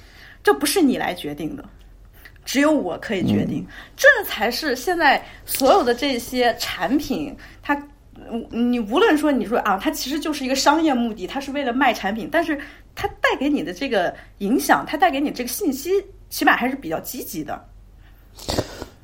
[0.42, 1.64] 这不是你来决定的，
[2.44, 3.64] 只有我可以决定。
[3.96, 7.80] 这才是现在所有的这些产品，它，
[8.50, 12.58] 你无论说你说啊，它其实就是一个商业目的，它是为了卖产品，但是。
[12.94, 15.90] 它带给你的这个影响，它带给你这个信息，
[16.30, 17.60] 起码还是比较积极的。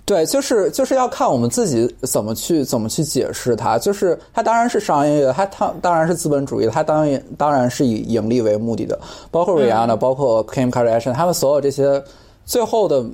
[0.05, 3.79] 对，就是就是要看我们自己怎么去怎么去解释它。
[3.79, 8.99] 就是它当然是商业的，它当当然是资本主义的，它当然当然是以盈利为目的的。
[9.31, 12.03] 包括 Rihanna，包括 Kim Kardashian，他们所有这些
[12.45, 13.05] 最后的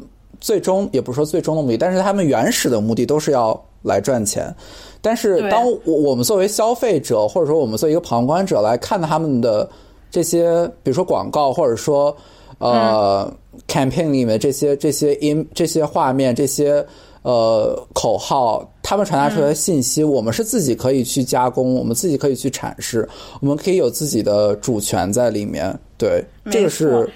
[0.41, 4.55] 最终也不是说最终的目的，但是他们原始的目的都是要来赚钱。
[5.03, 9.69] 但是当我我们作为消费者，或者说我们作为一个旁观者来看他们的。
[10.17, 12.17] 这些，比如说广告，或者说，
[12.57, 13.31] 呃
[13.69, 16.83] ，campaign 里面这些这些音、这些画面、这些
[17.21, 23.07] 呃口号，他们传达出来的信息，我们是自己可以去加工，我们自己可以去阐释，
[23.43, 25.79] 我们可以有自己的主权在里面。
[25.99, 27.07] 对，这个是，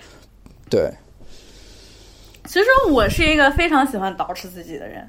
[0.68, 0.92] 对。
[2.46, 5.09] 其实我是一个非常喜欢捯饬自己的人。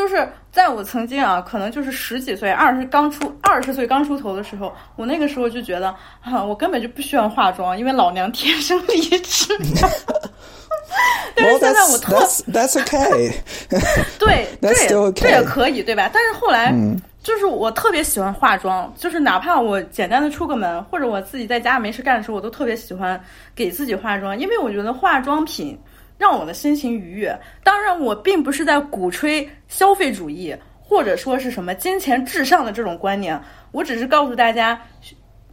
[0.00, 9.54] 就是在我曾经啊，可能就是十几岁、二十刚出二十岁刚出头的时候，我那个时候就觉得啊，我根本就不需要化妆，因为老娘天生丽质。
[11.36, 12.16] 但是现在我特
[12.50, 13.30] That's okay。
[14.18, 14.74] 对对，
[15.14, 16.10] 这也可以对吧？
[16.10, 16.74] 但是后来
[17.22, 23.22] 就是我特别喜欢化妆，就是哪怕我简单的出个门，或者我自己在家没事干的时候，我都特别喜欢
[23.54, 25.78] 给自己化妆，因为我觉得化妆品。
[26.20, 27.34] 让我的心情愉悦。
[27.64, 33.40] 当然，我并不是在鼓吹消费主义，或者说是什么金钱至上的这种观念。
[33.72, 34.78] 我只是告诉大家，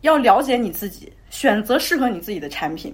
[0.01, 2.93] 要了解你自己，选择适合你自己的产品。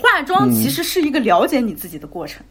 [0.00, 2.42] 化妆其实是一个了解你自己的过程。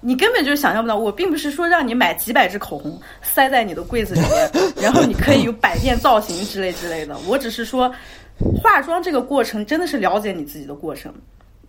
[0.00, 7.14] 你根本就想象不到，我并不是说让你买几百支口红塞在你的柜子里面，然后你可以有百变造型之类之类的。
[7.28, 7.94] 我只是说，
[8.62, 11.12] 化妆这个过程真的是了解你自己的过程。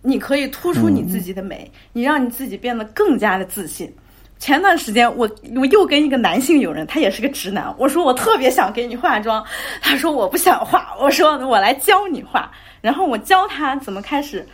[0.02, 3.92] 你可以突出你自己的美，你让你自己变得更加的自信。
[4.38, 9.42] 前段时间，我我又跟一个男性友人，他也是个直男，我说我特别想给你化妆，
[9.80, 14.46] 他说我不想化，我说我来教你化，然后我教他怎么开始，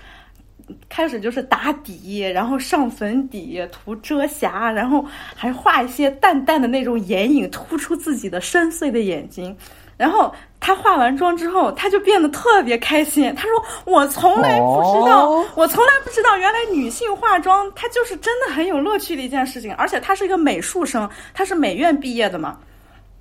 [0.89, 9.57] 开始就是打底，然后上粉底，涂遮瑕，然后还画一些淡淡的那种眼影，突出自己的深邃的眼睛。
[10.03, 13.33] 然后她化完妆之后，她就变得特别开心。
[13.37, 19.73] 她说：“我从来不知道，我从来不知道，原来女性化妆，它就是真的很有乐趣的一件事情。
[19.77, 22.59] 而且她是一个美术生，她是美院毕业的嘛。”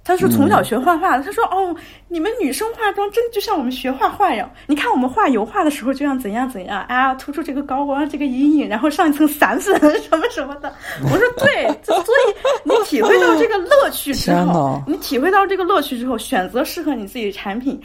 [0.03, 1.23] 他是从小学画画的。
[1.23, 1.75] 他说：“哦，
[2.07, 4.51] 你们女生化妆真的就像我们学画画一样。
[4.65, 10.73] 你看我们画油画的时候，就像怎样怎样啊，突出这个高光，这个阴影，然后上一层散粉什么什么的。
[11.05, 12.33] ”我说：“对，所以
[12.63, 17.79] 你体会到这个乐趣之后，你体会到这个乐趣之后，选择适合你自己的产品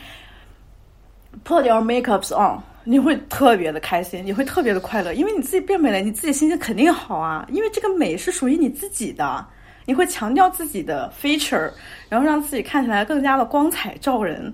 [1.44, 9.46] ，put your makeups on，你会特别的开心，你会特别的快乐，因为你自己变美了，你自己心情肯定好啊，因为这个美是属于你自己的。”
[9.86, 11.70] 你会强调自己的 feature，
[12.08, 14.52] 然后让自己看起来更加的光彩照人。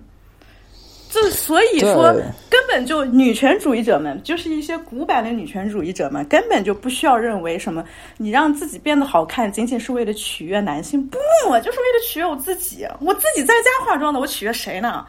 [1.10, 2.10] 这所以说，
[2.48, 7.84] 根本就女权主义者们，就是一些古板的女权主义者们，根本就不需要认为什么，
[8.16, 11.18] 你让自己变得好看，仅仅是为了取悦男性，不，
[11.60, 12.86] 就是为了取悦我自己。
[13.00, 15.06] 我自己在家化妆的，我取悦谁呢？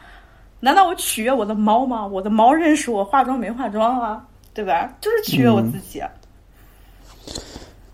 [0.60, 2.06] 难道我取悦我的猫吗？
[2.06, 4.22] 我的猫认识我化妆没化妆啊？
[4.52, 4.94] 对吧？
[5.00, 6.02] 就是取悦我自己。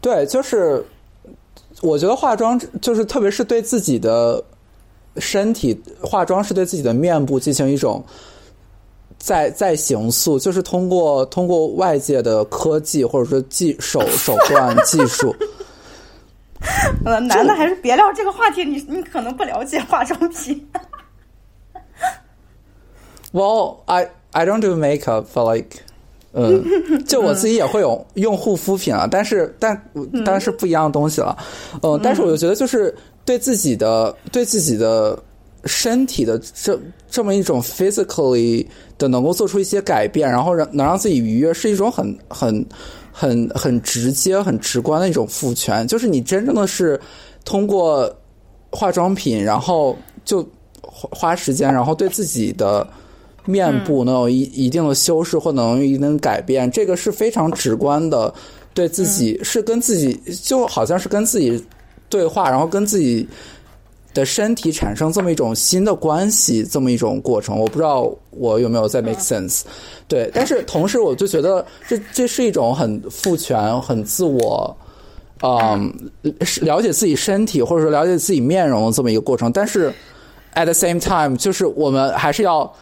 [0.00, 0.84] 对，就是
[1.80, 4.42] 我觉得化妆，就是特别是对自己的。
[5.16, 8.02] 身体化妆是对自己的面部进行一种
[9.18, 15.34] 再再形塑，就是通过通过外界的科技或者说技手手段技术。
[17.04, 20.64] 呃，男的还是别聊这个话题，你你可能不了解化妆品。
[23.32, 25.78] Well, I I don't do makeup, but like,
[26.32, 26.62] 嗯，
[27.06, 29.74] 就我自己也会有用护肤品啊，但是但
[30.24, 31.36] 当然是不一样的东西了。
[31.82, 32.94] 嗯，但是我就觉得就是。
[33.22, 35.16] 对自己的对自己的
[35.66, 36.76] 身体的这
[37.08, 38.66] 这么一种 physically
[38.98, 42.66] 的能够做出一些改变，然后让能让自己愉悦，是一种很很
[43.12, 45.86] 很很直接、很直观的一种赋权。
[45.86, 46.98] 就是你真正的是
[47.44, 48.12] 通过
[48.72, 50.44] 化妆品，然后就
[50.82, 52.84] 花时间，然后对自己的
[53.44, 58.32] 面部能有一一定的修饰或能有一定改变，这个是非常直观的。
[58.72, 60.12] 对自己是跟自己
[60.42, 61.62] 就好像是跟自己。
[62.08, 63.24] 对话，然后跟自己
[64.12, 69.60] 的身体产生这么一种新的关系，这么一种过程，我不知道我有没有在 make sense。
[70.08, 74.76] 对，但是同时我就觉得这这是一种很赋权、很自我，
[75.40, 75.94] 嗯，
[76.62, 79.52] 了解自己身体或者说了解自己面容的这么一个过程。
[79.52, 79.94] 但是
[80.56, 82.74] at the same time，就是我们还是要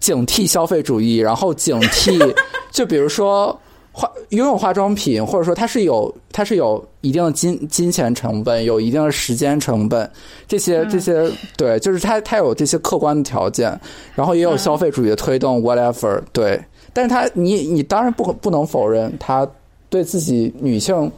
[0.00, 2.34] 警惕消费主义，然后警惕，
[2.70, 3.58] 就比如说。
[3.94, 10.10] 化拥有化妆品，或者说它是有它是有一定的金金钱成本，有一定的时间成本，
[10.48, 13.78] 这些这些对，就是它它有这些客观的条件，
[14.14, 16.58] 然后也有消费主义的推动，whatever 对，
[16.94, 19.46] 但是它你你当然不不能否认，它
[19.90, 21.12] 对自己女性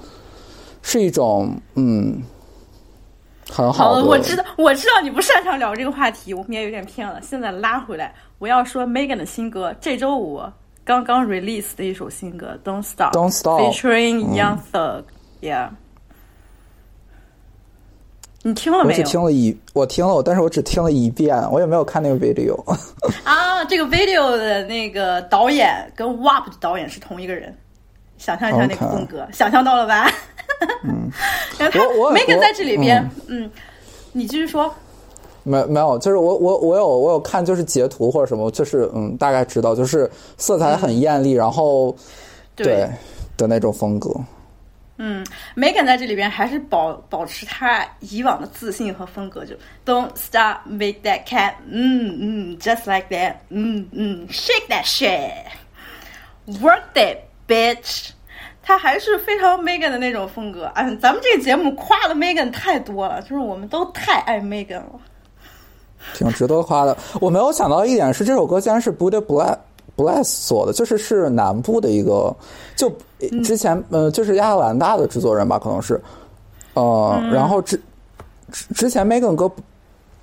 [0.82, 2.20] 是一种嗯
[3.51, 4.05] 很好的。
[4.05, 7.20] 我知道我知道你不擅长聊这个话题，我们也有点偏了。
[7.22, 10.42] 现在拉回来，我要说 Megan 的新歌，这周五。
[10.86, 15.70] 刚刚 release 的一首新歌《Don't Stop》，Don't Stop，featuring Young Thug，Yeah，
[18.42, 19.01] 你听了没有？
[19.01, 22.62] 我只听了一，我听了，但是我只听了一遍，我也没有看那个 video。
[23.24, 27.57] 啊，这个 video 的那个导演跟 WAP 的导演是同一个人，
[28.18, 30.10] 想象一下那个风格，想象到了吧？
[30.84, 31.10] 嗯，
[31.58, 33.50] 然后他 Megan 在这里边，嗯，
[34.12, 34.72] 你继续说。
[35.46, 41.94] 没没有，就是我我我有我有看，就是截图或者什么，就是嗯，大概知道，就是色彩很艳丽，然后
[42.56, 42.88] 对
[43.36, 44.10] 的那种风格。
[44.96, 49.54] 嗯，Megan 在这里边还是保保持他以往的自信和风格，就
[49.84, 57.16] Don't stop, make that cat，嗯嗯，just like that，嗯嗯，shake that shit，work that
[57.47, 58.11] bitch，
[58.62, 60.70] 他还是非常 Megan 的那种风格。
[60.74, 65.01] 嗯，咱们这个节目夸的 Megan 太多了，就是我们都太爱 Megan 了。
[66.14, 66.97] 挺值得夸的。
[67.20, 69.57] 我没有想到一点是，这首歌竟然是 Buddha Bless
[69.97, 72.34] Bless 做的，就是是南部的一个，
[72.76, 72.92] 就
[73.45, 76.01] 之前呃，就是亚特兰大的制作人吧，可能是，
[76.74, 77.80] 呃，然后之
[78.74, 79.51] 之前 Megan 歌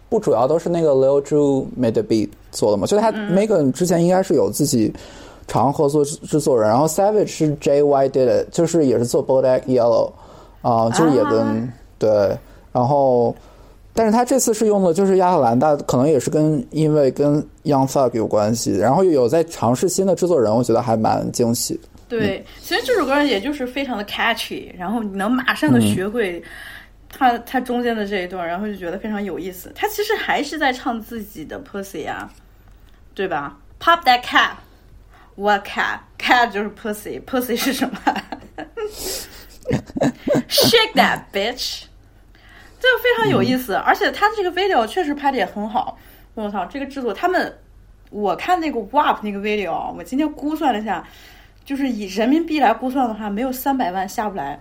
[0.09, 4.93] 不主要都是那个 Lil Ju made the beat 做的嘛，就他 Megan 之前应该是有自己
[5.47, 10.11] 常合作制作人，然后 Savage 是 J Y did it，就是也是做 Bodak Yellow
[10.61, 12.37] 啊，就是也跟对，
[12.71, 13.35] 然后。
[13.93, 21.77] 但是他这次是用的就是亚特兰大，可能也是跟因为跟 Young Thug 有关系，然后有在尝试新的制作人，我觉得还蛮惊喜。
[22.07, 26.41] 对，其实这首歌也就是非常的 catchy，然后你能马上的学会
[27.11, 29.69] 他他中间的这一段，然后就觉得非常有意思。
[29.75, 32.31] 他其实还是在唱自己的 pussy 啊，
[33.13, 34.21] 对吧？Pop that
[35.41, 37.97] cat，what cat？cat 就是 pussy，pussy 是什么
[40.47, 41.83] ？Shake that bitch。
[42.79, 45.97] 这个非常有意思，而且他这个 video 确实拍的也很好。
[46.33, 47.55] 我操，这个制作他们，
[48.09, 51.05] 我看那个 WAP 那个 video，我今天估算了一下，
[51.65, 54.59] 就是以人民币来估算的话，没有三百万下不来。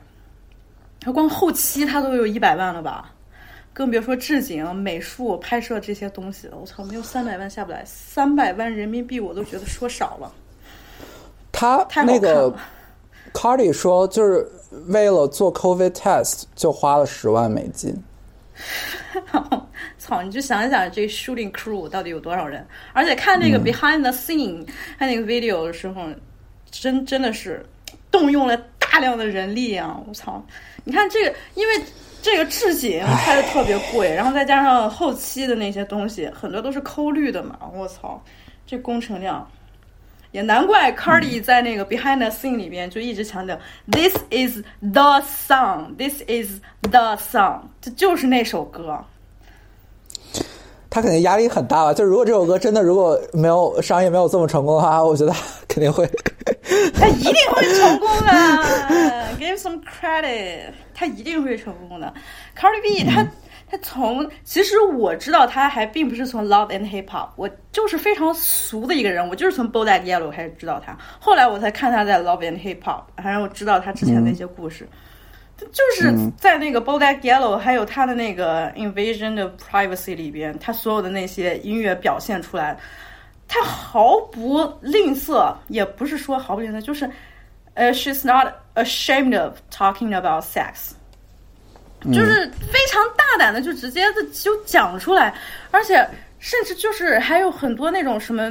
[1.01, 3.11] 他光后期他都有一百万了吧？
[3.73, 6.59] 更别说置景、美术、拍摄这些东西了。
[6.59, 10.31] 我操，没有三百万下不来，三百万人民币我都觉得说少了。
[11.61, 12.55] 他那个
[13.33, 14.47] Cardi 说，就是
[14.89, 17.95] 为了做 COVID test 就花了十万美金。
[19.99, 20.23] 操！
[20.23, 22.67] 你就想一想，这 shooting crew 到底有多少人？
[22.93, 24.67] 而且看那个 behind the scene，
[24.99, 26.07] 看那个 video 的时候，
[26.71, 27.65] 真真的是
[28.11, 30.01] 动用了大量的人力啊！
[30.07, 30.43] 我操！
[30.85, 31.75] 你看这个，因为
[32.23, 37.59] 这个置景拍的特别贵，然后再加上后期的那些东西，很多都是抠绿的嘛。
[37.75, 38.23] 我操！
[38.67, 39.49] 这工程量。
[40.33, 43.59] 也难怪 Cardi 在那个 Behind the Scene 里边就一直强调
[43.91, 49.05] ，This is the song，This is the song，这就是那首歌。
[50.89, 51.95] 他肯定压力很大吧？
[51.95, 55.33] 就如果这首歌真的如果没有商业没有这么成功的话，我觉得
[55.69, 56.09] 肯定会。
[56.95, 58.33] 他一定会成功的，
[59.39, 62.13] Give some credit，他一定会成功的。
[62.57, 63.27] Cardi B 他。
[63.71, 74.89] 他从其实我知道他还并不是从 Love and Hip Hop，我就是非常俗的一个人，我就是从 BoJack Yellow 开始知道他，后来我才看他在 Love and Hip Hop，还让我知道他之前的一些故事。
[75.57, 82.77] 他就是在那个 BoJack Yellow 还有他的那个 Invasion of Privacy 里边，他所有的那些音乐表现出来，
[83.47, 87.09] 他毫不吝啬，也不是说毫不吝啬，就是
[87.75, 90.95] 呃，She's not ashamed of talking about sex。
[92.13, 95.35] 就是非常大胆的，就直接的就讲出来，
[95.71, 96.07] 而且
[96.39, 98.51] 甚至就是还有很多那种什么，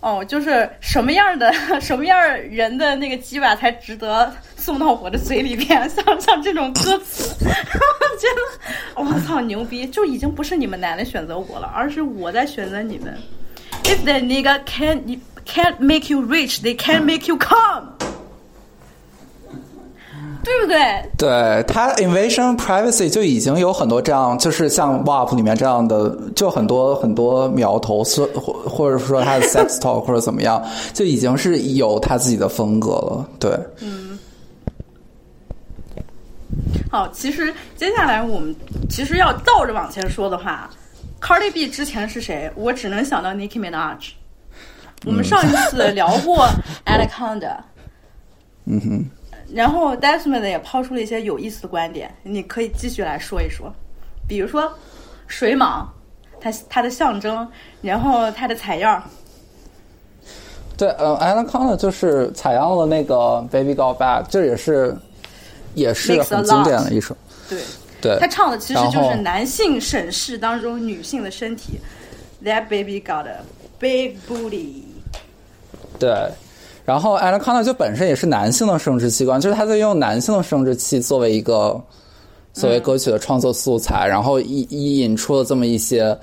[0.00, 13.16] 哦，就是什么样的 什么样人的那个鸡巴才值得送到我的嘴里边， 像像这种歌词， 我觉得我操牛逼，就已经不是你们男的选择我了，而是我在选择你们。
[13.84, 17.91] If the nigga can't can't make you rich, they can't make you come.
[20.44, 21.10] 对不对？
[21.16, 30.62] 对他 invasion privacy 就已经有很多这样，就是像 WAP 里面这样的，就很多很多苗头，或或者说他的 sex talk 或者怎么样，
[30.92, 33.28] 就已经是有他自己的风格了。
[33.38, 34.18] 对，嗯。
[36.90, 38.54] 好，其实接下来我们
[38.90, 40.68] 其实要倒着往前说的话
[41.20, 42.50] ，Cardi B 之前是谁？
[42.54, 44.10] 我只能想到 Nicki Minaj。
[45.06, 46.46] 我们上一次聊过
[46.84, 47.56] Anaconda。
[48.66, 49.21] 嗯哼。
[49.54, 53.72] 然后 Desmond 也抛出了一些有意思的观点，你可以继续来说一说。
[54.26, 54.72] 比如说
[55.26, 55.84] 水蟒，
[56.40, 57.46] 它它的象征，
[57.80, 59.02] 然后它的采样。
[60.76, 64.96] 对，呃，Anaconda 就是采样了那个 Baby Got Back，这也是
[65.74, 67.16] 也是很经典的一首。
[67.48, 67.62] 对，
[68.00, 71.78] 对，他唱的其实就是男性审视当中女性的身体。
[72.42, 73.40] That baby got a
[73.78, 74.82] big booty。
[75.98, 76.30] 对。
[76.84, 81.80] 然后，Anaconda 就本身也是男性的生殖器官，就是他在用男性的生殖器作为一个
[82.52, 86.18] 作为歌曲的创作素材，然后引引出了这么一些，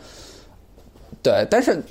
[1.23, 1.81] 对，但是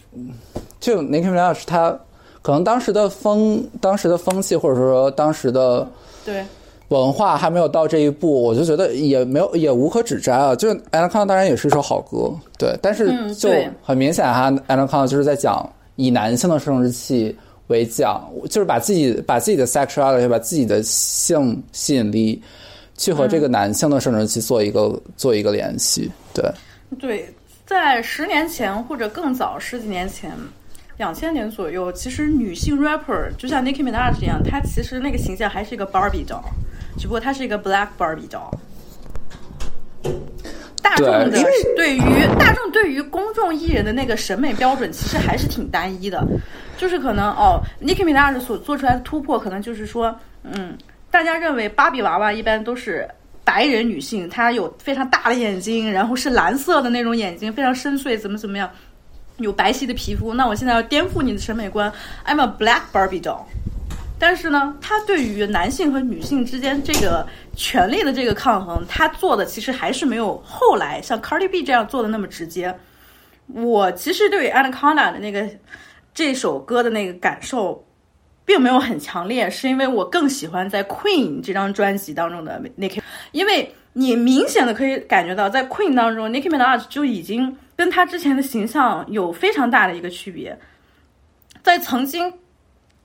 [0.81, 1.99] 就 Nicki Minaj 他
[2.43, 5.89] 可能当时的风当时的风气或者说当时的
[6.23, 6.45] 对
[6.89, 10.55] 文化还没有到这一步，我就觉得也没有也无可指摘啊。
[10.55, 13.49] 就是 Anaconda 当然也是一首好歌，对，但是就
[13.83, 15.67] 很明显哈，Anaconda 就是在讲
[15.97, 17.35] 以男性的生殖器。
[17.69, 22.43] 为讲，就是把自己把自己的 sexuality，把自己的性吸引力，
[22.97, 26.11] 去和这个男性的生殖器做一个做一个联系。
[26.35, 26.51] 对，
[26.99, 27.35] 对，
[27.67, 30.33] 在十年前或者更早十几年前，
[30.97, 36.43] 两千年左右，其实女性 rapper 就像 Nicki Minaj 一样，她其实那个形象还是一个 Barbie doll，
[36.99, 38.51] 只不过她是一个 Black Barbie doll。
[40.83, 41.31] 大众的
[41.77, 42.01] 对于
[42.39, 46.27] 大众对于公众艺人的那个审美标准，其实还是挺单一的。
[46.77, 50.15] 就是可能哦，Nicki Minaj 所做出来的突破，可能就是说，
[50.45, 50.77] 嗯，
[51.11, 53.09] 大家认为芭比娃娃一般都是
[53.45, 58.71] 白人女性，她有非常大的眼睛，然后是蓝色的那种眼睛，非常深邃，怎么怎么样，
[59.39, 60.33] 有白皙的皮肤。
[60.33, 61.93] 那我现在要颠覆你的审美观
[62.25, 63.43] ，I'm a black Barbie doll。
[64.19, 72.75] 但是呢，他对于男性和女性之间这个权利的这个抗衡，他做的其实还是没有后来像 Cardi B 这样做的那么直接。
[73.47, 75.49] 我其实对于 Anaconda 的那个。
[76.15, 77.87] 这首歌的那个感受，
[78.45, 83.01] 并没有很强烈，是因为我更喜欢在 Queen 这张专辑当中的 Nicki，
[83.31, 90.59] 因为你明显的可以感觉到，在 Queen 当中，Nicki Minaj 就已经跟他之前的形象有非常大的一个区别。
[91.63, 92.33] 在曾经，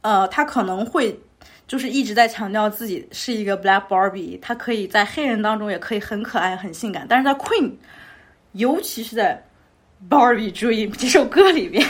[0.04, 1.20] 呃，他可能会
[1.68, 7.72] 就是一直在强调自己是一个 Black Barbie，他可以在黑人当中也可以很可爱、很性感，但是在 Queen，
[8.52, 9.44] 尤其是在
[10.10, 11.84] Barbie Dream 这首歌里边。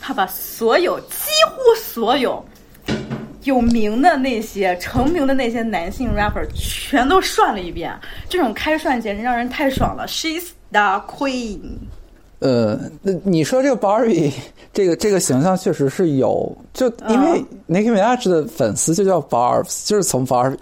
[0.00, 2.44] 他把所有几乎所有
[3.44, 7.96] 有名的那些成名的那些男性 rapper 全都涮了一遍，
[8.28, 10.06] 这种开涮简直让人太爽了。
[10.08, 11.60] She's the queen。
[12.40, 14.32] 呃，那你说这个 Barbie
[14.72, 20.58] 这个这个形象确实是有，就因为 Nicki Minaj 的粉丝就叫 Barbs，就是从 Barbie，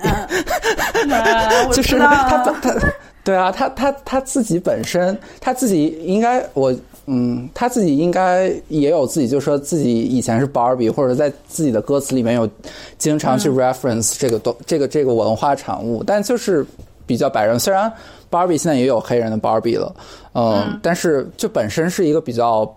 [1.73, 2.77] 就是他他
[3.25, 6.75] 对啊，他他他自己本身他自己应该我。
[7.07, 12.49] 嗯，他自己应该也有自己，就说自己以前是 Barbie，或者在自己的歌词里面有
[12.97, 16.65] 经常去 reference 这个东这个这个文化产物，但就是
[17.05, 17.59] 比较白人。
[17.59, 17.93] 虽然
[18.33, 19.95] Barbie 现在也有黑人的 Barbie 了，
[20.33, 22.69] 嗯，但是就本身是一个比较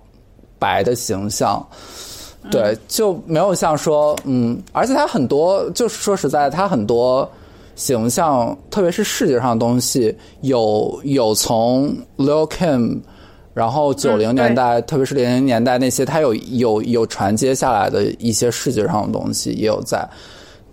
[0.60, 1.66] 白的形象。
[2.52, 7.28] 对，就没有像说，嗯，而且他很多，就是说实在，他很多
[7.74, 13.00] 形象，特别是视觉上的东西，有有从 Lil Kim，
[13.52, 20.08] 然后九零年代，特别是零零年代那些，他有有有传接下来的一些视觉上的东西也有在，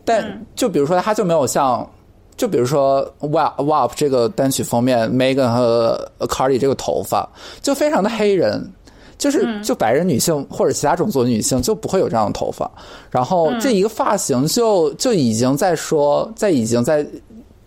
[0.05, 1.89] 但就比如说，他就没有像，
[2.37, 7.28] 就比如说 WAP WAP 这个单曲封面，Megan 和 Cardi 这个头发
[7.61, 8.70] 就非常的黑人。
[9.18, 12.68] 就是就白人女性或者其他种族的女性就不会有这样的头发，
[13.09, 17.07] 然后这一个发型就就已经在说，在已经在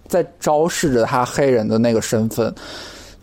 [0.09, 2.53] 在昭示着她黑人的那个身份。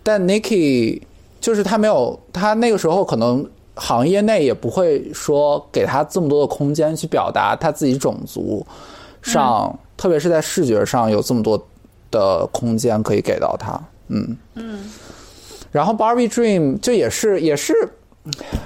[0.02, 0.98] 但 Nikki
[1.42, 8.66] 就是她没有，她那个时候可能行业内也不会说给她这么多的空间去表达她自己种族
[9.20, 11.56] 上，特别是在视觉上有这么多
[12.10, 13.80] 的空间可以给到他。
[14.08, 14.90] 嗯嗯，
[15.70, 17.72] 然后 Barbie Dream 就也是也是。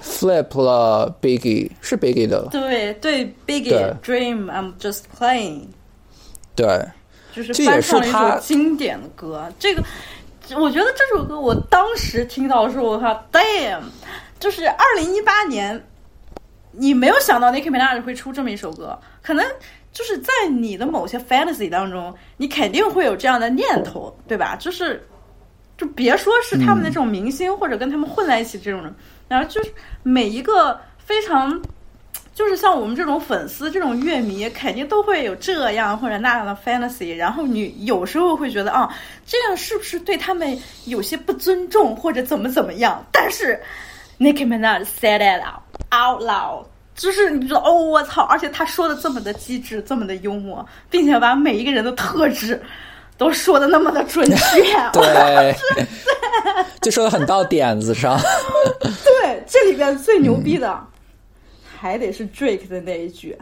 [0.02, 5.62] Flip 了 Biggie 是 Biggie 的，对对，Biggie Dream I'm just playing，
[6.54, 6.86] 对，
[7.34, 9.50] 就是翻唱了一首经典的歌。
[9.58, 9.82] 这个
[10.58, 13.80] 我觉得这首歌我当时听到的时候，我靠，Damn！
[14.38, 15.82] 就是二零一八年，
[16.72, 19.42] 你没有想到 Nicki Minaj 会出这么一首歌，可能
[19.96, 24.54] 就是在你的某些 fantasy 当中，你肯定会有这样的念头，对吧？
[24.56, 25.02] 就是
[25.78, 28.94] 就别说是他们的这种明星，或者跟他们混在一起这种人。
[29.26, 29.72] 然后就是
[30.02, 31.58] 每一个非常，
[32.34, 37.16] 就是像我们这种粉丝、这种乐迷，肯定都会有这样或者那样的 fantasy。
[37.16, 38.94] 然后你有时候会觉得啊，
[39.24, 43.02] 这样是不是对他们有些不尊重或者怎么怎么样？
[43.10, 43.58] 但是
[44.18, 45.42] Nicki Minaj said it
[45.90, 46.66] out loud，
[46.96, 48.22] 就是你知道哦，我操！
[48.22, 52.60] 而且他说的这么的机智，这么的幽默，并且把每一个人的特质。
[53.18, 55.56] 都说的那么的准确， 对，
[56.82, 58.20] 就说的很到点子上。
[58.82, 60.78] 对，这里边最牛逼的
[61.78, 63.34] 还得是 Drake 的那一句，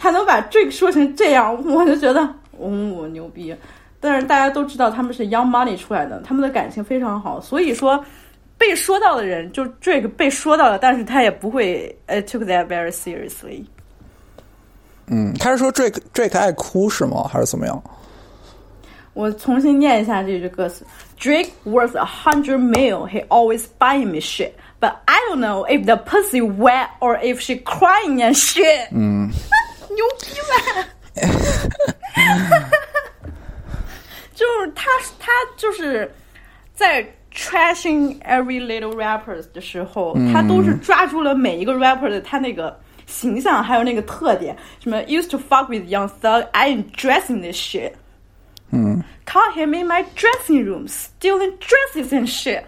[0.00, 2.26] 他能把 Drake 说成这样，我就觉得
[2.58, 3.54] 嗯，我牛逼。
[4.00, 8.02] 但是大家都知道他们是 Young Money 出来的，他们的感情非常好，所以说
[8.56, 13.64] 被说到的人就 Drake 被说到了，但是他也不会呃 took that very seriously。
[15.06, 17.28] 嗯，他是说 Drake Drake 爱哭是吗？
[17.30, 17.82] 还是怎么样？
[19.12, 20.84] 我重新念一下这句歌词
[21.20, 25.96] ：Drake worth a hundred mil, he always buying me shit, but I don't know if the
[25.96, 28.88] pussy wet or if she crying and shit。
[28.90, 29.30] 嗯，
[29.90, 30.88] 牛逼吧？
[34.34, 34.90] 就是他，
[35.20, 36.12] 他就是
[36.74, 44.56] 在 trashing every little rappers 的时候，他都是抓住了每一个 rapper 的他那个形象，还有那个特点。
[44.80, 47.92] 什么 used to fuck with young thug, I ain't dressing this shit。
[48.70, 52.62] 嗯，Caught him in my dressing room stealing dresses and shit。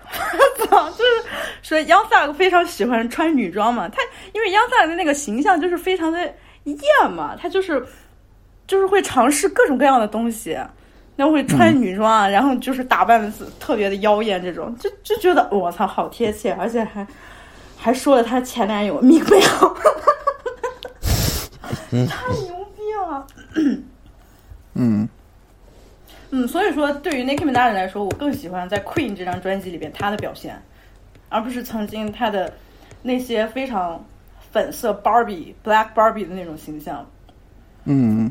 [0.69, 1.25] 操，就是
[1.63, 3.89] 说，Young Thug 非常喜欢穿女装嘛。
[3.89, 4.03] 他
[4.33, 6.21] 因为 Young Thug 的那个形象就是非常的
[6.65, 6.79] 艳
[7.11, 7.85] 嘛，他就是
[8.69, 10.57] 就是会尝试各种各样的东西，
[11.17, 17.07] 那会穿女装啊，然后就是打扮的特别的妖艳，这种就就觉得我操，好贴切，而且还
[17.77, 19.77] 还说了她前男友 Meek Mill，
[22.07, 23.27] 太牛逼了。
[24.75, 25.09] 嗯。
[26.31, 30.61] 嗯，所以说对于 Nicki Minaj 来说，我更喜欢在 Queen 这张专辑里边他的表现，
[31.29, 32.53] 而不是曾经他的
[33.01, 34.05] 那些非常
[34.51, 37.07] 粉色 Barbie、Black Barbie 的那种形象。
[37.85, 38.31] 嗯，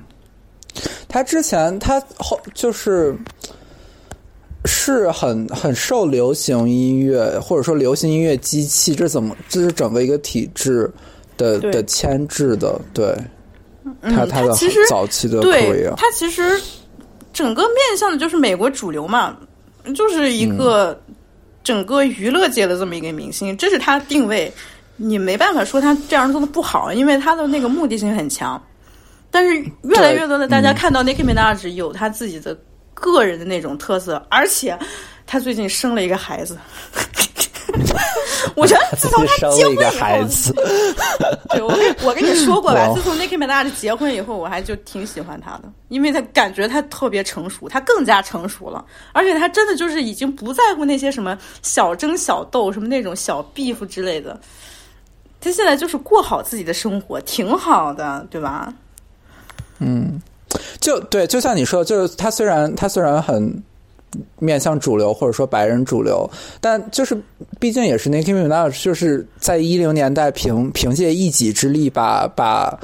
[1.15, 3.15] 他之前他后就是
[4.65, 10.91] 是很很受流行音乐或者说流行音乐机器，这怎么这是整个一个体制
[11.37, 12.77] 的的牵制的？
[12.93, 13.15] 对，
[14.01, 14.53] 他他的
[14.89, 16.61] 早期的对，他其实。
[17.31, 19.37] 整个面向的就是美国主流嘛，
[19.93, 20.97] 就是一个
[21.63, 24.51] 整个娱乐界的这么一个明星，这是他定位。
[24.97, 28.61] 你没办法说他这样做的不好，因为他的那个目的性很强。
[29.35, 32.57] 但是越来越多的大家看到 Nicki Minaj 有他自己的
[32.93, 34.79] 个人的那种特色，而且
[35.27, 36.57] 他最近生了一个孩子。
[38.55, 40.53] 我觉得自从他结婚以后，
[41.49, 54.39] 对我我跟你说过吧，自从 Nicki Minaj 结婚以后，我还就挺喜欢他的，因为他感觉他特别成熟，他更加成熟了，而且他真的就是已经不在乎那些什么小争小斗，什么那种小 beef 之类的，
[55.41, 58.73] 他现在就是过好自己的生活，挺好的，对吧？
[59.79, 60.21] 嗯，
[60.79, 63.63] 就对，就像你说，就是他虽然他虽然很。
[64.39, 66.25] 面向主流或者说白人主流，
[66.61, 67.21] 但就是
[67.59, 72.79] 毕竟也是 Nicki Minaj，就是在一零年代凭凭借一己之力把把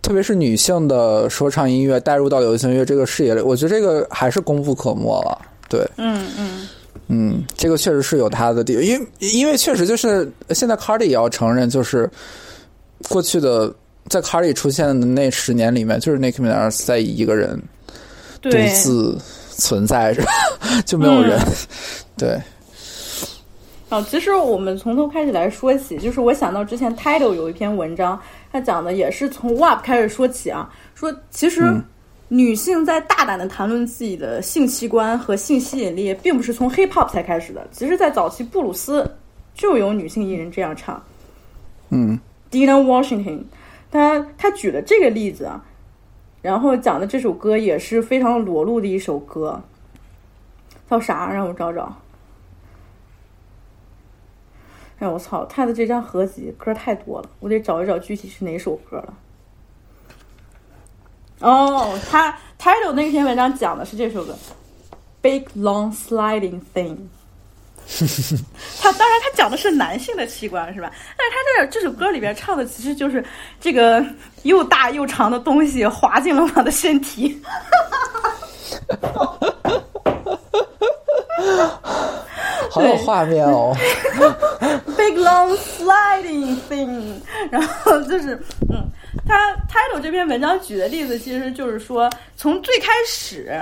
[0.00, 5.38] 特别是女性的说唱音乐带入到流行乐这个视野里，我觉得这个还是功不可没了。
[5.68, 6.68] 对，嗯嗯
[7.08, 12.08] 嗯，这个确实是有他的地方，因为因为确实就是现在 Cardi 也要承认，就是
[13.10, 13.70] 过去的
[14.08, 17.60] 在 Cardi 出现的那十年里面，就是 Nicki Minaj 在一个人
[18.42, 19.18] 独，自
[19.56, 20.22] 存在着，
[20.84, 21.40] 就没有人。
[22.18, 22.40] 对，
[23.88, 28.20] 啊，其实我们从头开始来说起，就是我想到之前 Title 有一篇文章，
[28.52, 31.72] 它讲的也是从 WAP 开始说起啊，说其实
[32.28, 39.10] 女性在大胆的谈论自己的性器官和性吸引力，并不是从 Hip Hop 才开始的，其实在早期布鲁斯
[39.54, 41.02] 就有女性艺人这样唱。
[41.90, 42.18] 嗯。
[42.50, 43.38] Dina Washington，
[43.92, 45.64] 他他举了这个例子啊，
[46.40, 49.62] 然后讲的这首歌也是非常裸露的一首歌，
[50.90, 51.30] 叫啥？
[51.30, 51.94] 让我找找。
[54.98, 55.44] 哎，我操！
[55.46, 59.14] 他的这张合集歌太多了，我得找一找具体是哪首歌了。
[61.40, 64.34] 哦，他 title 那篇文章讲的是这首歌
[65.20, 66.96] ，Big Long Sliding Thing。
[68.80, 70.90] 他当然，他讲的是男性的器官是吧？
[71.16, 73.24] 但是他在这首歌里边唱的其实就是
[73.60, 74.04] 这个
[74.44, 77.40] 又大又长的东西滑进了我的身体。
[82.70, 83.76] 好有画面哦。
[84.96, 87.20] Big long sliding thing，
[87.50, 88.34] 然后就是，
[88.70, 88.82] 嗯，
[89.26, 93.60] 他 title 这篇文章举的例子，其实就是说，从最开始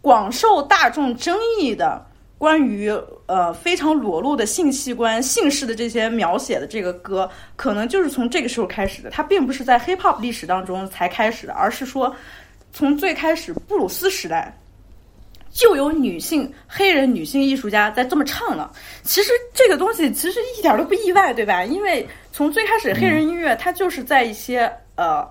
[0.00, 2.04] 广受大众争议的
[2.38, 2.92] 关于
[3.26, 9.10] 呃非常裸露的性器官、性事的这些描写的这个歌，可能就是从这个时候开始的。
[9.10, 12.14] 它并不是在 hip hop 历史当中才开始的，而是说
[12.72, 14.56] 从最开始布鲁斯时代。
[15.50, 18.72] 就有女性黑人女性艺术家在这么唱了。
[19.04, 21.62] 其实这个东西其实一点都不意外，对吧？
[21.64, 25.24] 因为从最开始黑人音乐，它就是在一些呃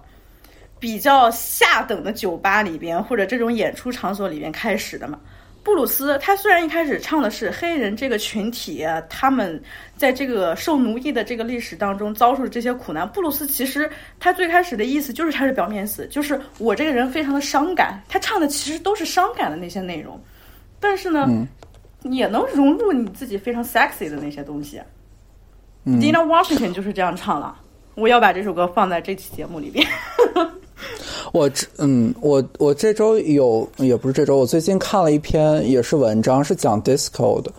[0.79, 5.19] 比较下等的酒吧里边或者这种演出场所里边开始的嘛。
[5.63, 9.61] 布鲁斯，他虽然一开始唱的是黑人这个群体，他们
[9.95, 13.07] 在这个受奴役的这个历史当中遭受的这些苦难。
[13.07, 13.89] 布鲁斯其实
[14.19, 18.01] 他最开始的意思就是他是表面死，就是我这个人非常的伤感。
[18.09, 20.21] 他唱的其实都是伤感的那些内容，
[20.81, 21.47] 但是呢，嗯
[22.03, 24.81] 也能融入你自己非常 sexy 的那些东西。
[25.85, 27.57] 嗯 Dina Washington 就是这样唱了。
[27.95, 29.87] 我要把这首歌放在这期节目里边。
[31.31, 37.51] 我这嗯，我我这周有也不是这周，我最近看了一篇也是文章，是讲 disco 的，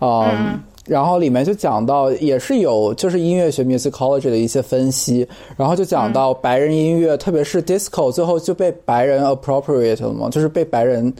[0.00, 11.12] 嗯，然后里面就讲到也是有就是音乐学 musicology 的一些分析，然后就讲到白人音乐，特别是 disco，最后就被白人 appropriate 了嘛，就是被白人。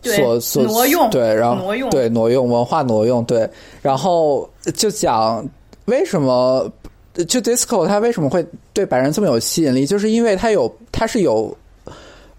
[0.00, 3.46] 所所挪用对，然后挪用对挪用文化挪用对，
[3.82, 5.44] 然后就讲
[5.86, 6.70] 为什么
[7.14, 11.56] 就 disco 它为什么会对白人这么有吸引力，就是因为它有它是有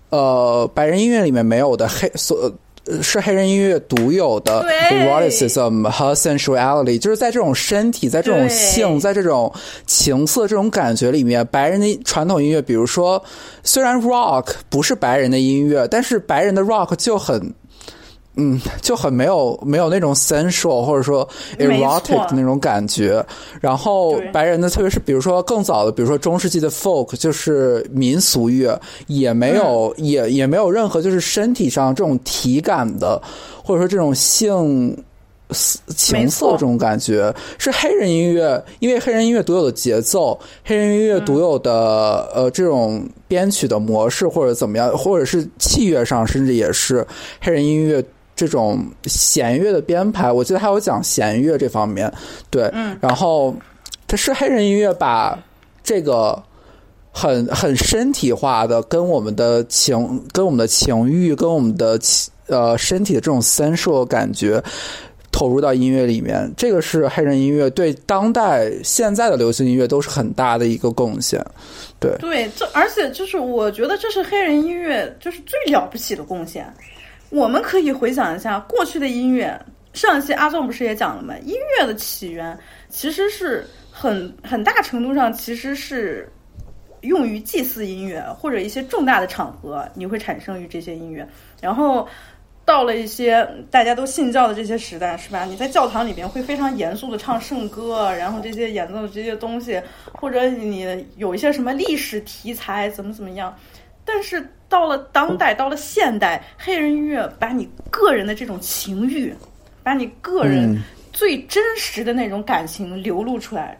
[0.09, 2.37] 呃白人音乐里面没有的黑所。
[2.37, 2.51] 呃
[3.03, 9.53] 是黑人音乐独有的对 eroticism 和 sensuality，就是在这种身体、在这种性、在这种
[9.85, 13.21] 情色这种感觉里面，白人的传统音乐，比如说，
[13.63, 17.53] 虽然 rock 不是白人的音乐，但是白人的 rock 就很，
[18.39, 21.27] 嗯，就很没有没有那种 sensual 或者说
[21.57, 23.23] erotic 的那种感觉。
[23.59, 33.21] 然后白人的，特别是比如说更早的，比如说中世纪的 folk，就是民俗乐，也没有、嗯也也没有任何就是身体上这种体感的，
[33.61, 34.97] 或者说这种性。
[35.95, 47.03] 情色这种感觉是黑人音乐，因为黑人音乐独有的节奏，黑人音乐独有的、呃这种编曲的模式或者怎么样，或者是器乐上，甚至也是
[47.41, 47.99] 黑人音乐
[48.39, 50.31] 这种弦乐的编排。
[50.31, 52.09] 我记得还有讲弦乐这方面，
[52.49, 53.53] 对，嗯然后
[54.07, 55.37] 它是黑人音乐把
[55.83, 56.41] 这个
[57.11, 61.99] 很很身体化的，跟我们的情、跟我们的情欲、跟我们的
[62.47, 64.63] 呃身体的这种 sensual 感觉。
[65.31, 71.39] 投入到音乐里面，这个是黑人音乐对当代现在的流行音乐都是很大的一个贡献。
[71.99, 76.65] 对，对，这而且就是我觉得这是黑人音乐就是最了不起的贡献。
[77.29, 79.59] 我们可以回想一下过去的音乐，
[79.93, 81.35] 上一期阿纵不是也讲了吗？
[81.43, 82.57] 音乐的起源
[82.89, 86.31] 其实是很很大程度上其实是
[87.01, 91.27] 用于祭祀音乐或者一些重大的场合，你会产生于这些音乐，
[91.61, 92.07] 然后。
[92.65, 95.43] 到了一些大家都信教的这些时代，是吧？
[95.43, 99.81] 你在教堂里边会非常严肃的唱圣歌，然后这些演奏的这些东西，
[100.13, 103.51] 或者你有一些什么历史题材，怎么怎么样。
[104.11, 109.31] 但是到了当代，到了现代，黑人音乐把你个人的这种情欲，
[109.83, 110.81] 把你个人嗯
[111.13, 113.79] 最真实的那种感情流露出来，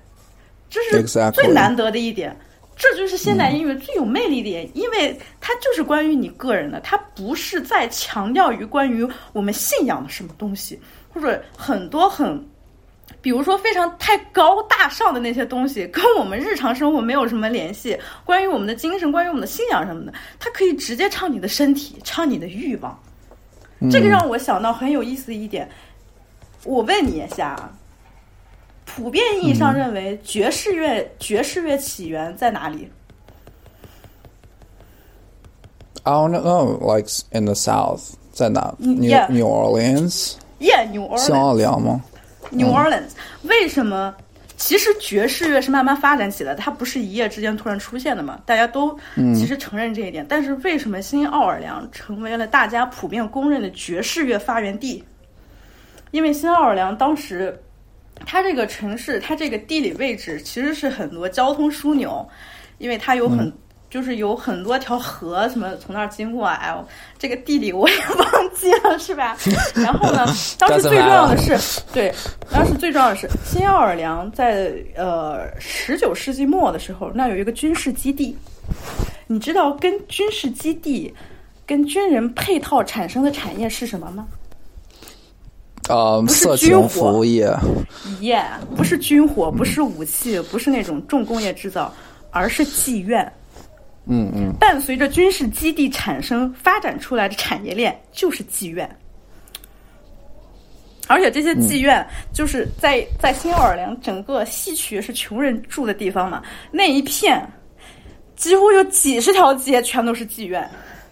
[0.70, 1.02] 这是
[1.32, 2.36] 最难得的一点。
[2.78, 10.80] 这就是现代音乐最有魅力的点，因为它就是关于你个人的，它不是在强调于关于我们信仰的什么东西，
[11.12, 12.48] 或者很多很。
[13.22, 17.98] 比如说，非常太高大上的那些东西，跟我们日常生活没有什么联系。
[18.26, 22.98] 关于我们的精神，关于我们的信仰什么的，它可以直接唱你的身体，唱你的欲望。
[23.92, 25.70] 这个让我想到很有意思的一点。
[26.66, 27.72] 我问你一下啊，
[28.86, 32.90] 普遍意义上认为爵士乐爵士乐起源在哪里
[36.04, 38.96] ？I don't know, like in the South，在哪？New
[39.30, 41.26] New Orleans？Yeah，New Orleans。
[41.26, 42.02] 新奥尔良吗
[42.52, 43.12] ？New Orleans，
[43.44, 44.16] 为什么？
[44.58, 48.38] 其实爵士乐是慢慢发展起来的，它不是一夜之间突然出现的嘛？
[48.46, 48.94] 大家都
[49.34, 50.26] 其实承认这一点。
[50.28, 55.02] 但是为什么新奥尔良成为了大家普遍公认的爵士乐发源地？
[56.12, 57.58] 因为新奥尔良当时，
[58.26, 62.28] 它这个城市，它这个地理位置其实是很多交通枢纽，
[62.80, 63.50] 因为它有很。
[63.90, 66.74] 就是有很多条河什么从那儿经过，哎，
[67.18, 69.36] 这个地理我也忘记了，是吧？
[69.74, 70.26] 然后呢，
[70.60, 72.14] 当时最重要的是，对，
[72.52, 78.38] 当时最重要的是新奥尔良在呃十九世纪末的时候，那有一个军事基地。
[79.26, 81.14] 你知道跟军事基地
[81.66, 84.28] 跟军人配套产生的产业是什么吗？
[85.88, 87.52] 呃，色情服务业。
[88.22, 88.44] 耶，
[88.76, 91.92] 不是军火，不是武器，不是那种重工业制造，
[92.30, 93.32] 而是妓院。
[94.12, 98.90] 嗯嗯，伴随着军事基地产生发展出来的产业链就是妓院，
[101.08, 102.04] 而且这些妓院
[102.34, 106.42] 就是在在新奥尔良整个西区是穷人住的地方嘛，
[106.72, 107.48] 那一片
[108.36, 110.68] 几乎有几十条街全都是妓院。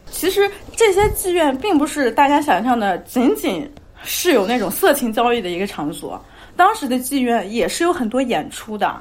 [0.10, 3.70] 其实这些妓院并不是大家想象的仅仅
[4.04, 6.20] 是有那种色情交易的一个场所，
[6.56, 9.00] 当时的妓院也是有很多演出的，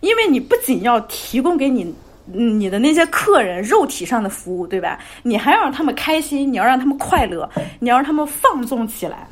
[0.00, 1.94] 因为你不仅要提供给你。
[2.26, 4.98] 你的那些客人肉体上的服务，对吧？
[5.22, 7.48] 你还要让他们开心，你要让他们快乐，
[7.78, 9.26] 你要让他们放纵起来。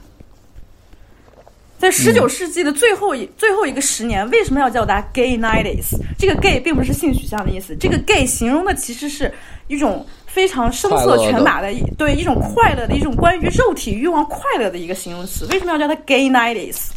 [1.76, 5.96] 在十九世纪的最后一最后一个十年，为什么要叫它 Gay Nineties？
[6.16, 9.30] 这个 Gay 并不是性取向的意思，这个 Gay 形容的其实是
[9.66, 15.46] 一种非常声色犬马的，对一种快乐的一种关于肉体欲望快乐的一个形容词。
[15.50, 16.90] 为什么要叫它 Gay Nineties？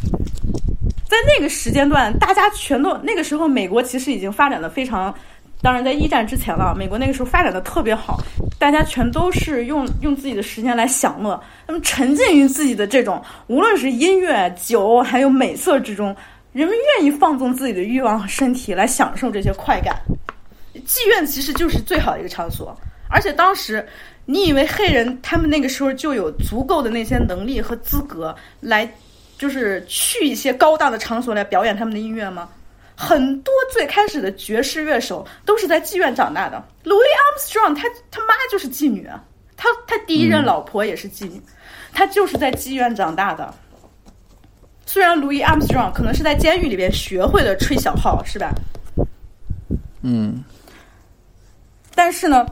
[1.06, 5.14] 在那个时间段，大家全都那个时候，美国其实已经发展的非常。
[5.60, 8.20] 当然，在一战之前了，美国那个时候发展的特别好，
[8.60, 16.14] 大家全都是用用自己的时间来享乐，那么沉浸于自己的这种无论是音乐、酒还有美色之中，
[16.52, 19.96] 人们愿意放纵自己的欲望和身体来享受这些快感。
[20.86, 22.74] 妓院其实就是最好的一个场所，
[23.10, 23.84] 而且当时
[24.26, 28.88] 你以为黑人他们那个时候就有足够的那些能力和资格来，
[29.36, 32.48] 就是去一些高档的场所来表演他们的音乐吗？
[33.00, 36.60] 很多最开始的爵士乐手都是在妓院长大的。
[36.82, 39.08] Louis Armstrong，他他妈就是妓女，
[39.56, 41.40] 他他第一任老婆也是妓女，
[41.92, 43.54] 他就是在妓院长大的。
[44.84, 48.52] 虽然 Louis Armstrong 可能是在监狱里边学会了吹小号，是吧？
[50.02, 50.42] 嗯，
[51.94, 52.44] 但是呢。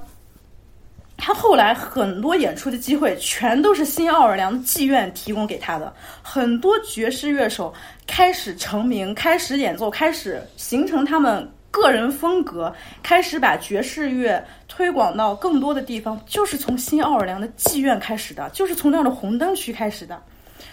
[1.17, 7.73] 他后来很多演出的机会全都是新奥尔良妓院提供给他的，很多爵士乐手
[8.07, 12.73] 开始成名，开始演奏，开始形成他们个人风格，
[13.03, 20.23] 开始把爵士乐推广到更多的地方，就是从新奥尔良的妓院开始的，就是从那儿的红灯区开始的。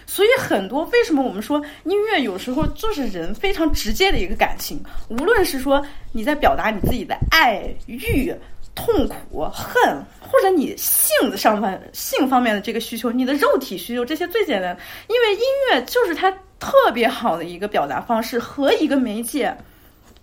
[0.06, 8.32] 所以很多为什么我们说音乐有时候就是人非常直接的一个感情，无论是说你在表达你自己的爱欲。
[8.74, 14.76] 痛苦、恨，或者你性子上方、性方面的这个需求，你的肉体需求，这些最简单，
[15.08, 19.56] 因为音乐就是它特别好的一个表达方式和一个媒介，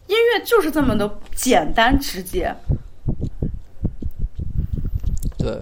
[0.08, 2.54] 音乐就是这么的简单直接。
[5.38, 5.58] 对，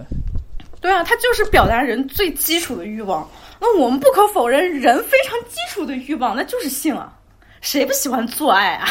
[0.80, 3.28] 对啊，它就是表达人最基础的欲望。
[3.60, 7.12] 那我们不可否认，人非常基础的欲望，那就是性啊，
[7.60, 8.88] 谁不喜欢做爱啊？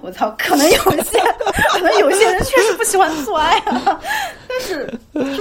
[0.00, 1.18] 我操，可能有些，
[1.72, 4.00] 可能有些人确实不喜欢做爱啊，
[4.48, 4.86] 但是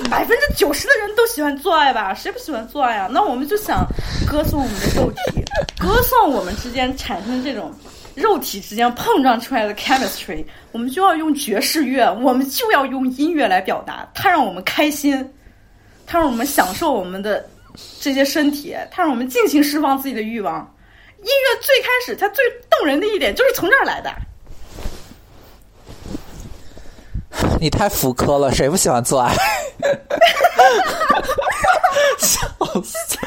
[0.09, 2.13] 百分之九十的人都喜欢做爱吧？
[2.13, 3.09] 谁不喜欢做爱啊？
[3.11, 3.85] 那我们就想
[4.27, 5.43] 歌颂我们的肉体，
[5.79, 7.73] 歌颂我们之间产生这种
[8.15, 15.33] 肉体之间碰撞出来的 chemistry，我们就要用爵士乐，我们就要用音乐来表达，它让我们开心，
[16.05, 17.47] 它让我们享受我们的
[17.99, 20.75] 这些身体，它让我们尽情释放自己的欲望。
[21.19, 24.11] 音乐最开始，它最动人的一点就是从这儿来的。
[27.61, 29.35] 你太浮夸了，谁不喜欢做爱？
[32.17, 32.39] 笑
[32.81, 33.19] 死！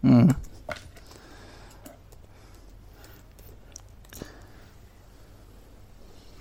[0.00, 0.26] 嗯，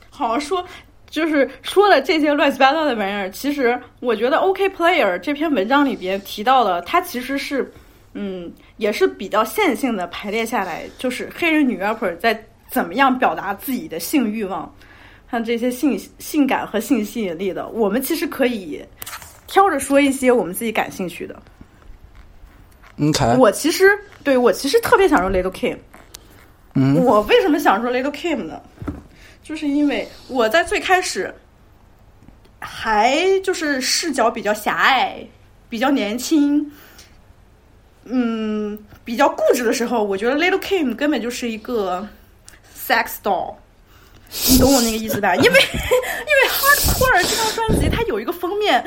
[0.09, 0.65] 好说，
[1.09, 3.29] 就是说了这些乱七八糟的玩意儿。
[3.31, 7.69] 其实我觉得，OK Player 这篇文章里边提到的，它其实是
[8.13, 12.45] 嗯，也是比较线性的排列下来，就是黑人女 rapper 在。
[12.71, 14.73] 怎么样表达自己的性欲望，
[15.29, 18.81] 像这些性性感和性吸引力的，我们其实可以
[19.45, 21.37] 挑着说一些我们自己感兴趣的。
[22.99, 23.89] OK，我其实
[24.23, 25.77] 对我其实特别想说 Little Kim，
[26.75, 28.61] 嗯，我为什么想说 Little Kim 呢？
[29.43, 31.33] 就是因为我在最开始
[32.59, 35.17] 还就是视角比较狭隘、
[35.67, 36.71] 比较年轻，
[38.05, 42.07] 嗯，比较固执的时候，我觉得 Little Kim 根本就是一个
[42.87, 43.53] sex doll，
[44.49, 45.35] 你懂我那个意思吧？
[45.35, 48.83] 因为 因为 Hardcore 这张专辑它有一个封面，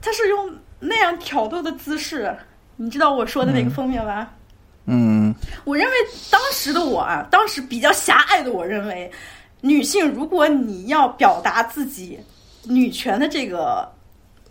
[0.00, 2.36] 它是用那样挑逗的姿势，
[2.76, 4.30] 你知道我说的那个封面吧？
[4.86, 5.34] 嗯，
[5.64, 5.92] 我认为
[6.30, 9.10] 当时的我啊，当时比较狭隘的我认为。
[9.64, 12.18] 女性，如果你要表达自己
[12.64, 13.88] 女权的这个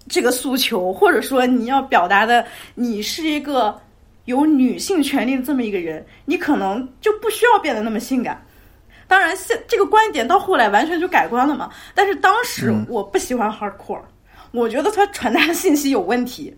[0.07, 2.45] 这个诉求，或者说你要表达的
[2.75, 3.77] 你是一个
[4.23, 8.41] 有女性权利的这么一个人，你可能就不需要变得那么性感。
[9.11, 11.69] 当然，现这个观点到后来完全就改观了嘛。
[11.93, 13.99] 但是当时我不喜欢 hardcore，
[14.51, 16.55] 我觉得它传达的信息有问题。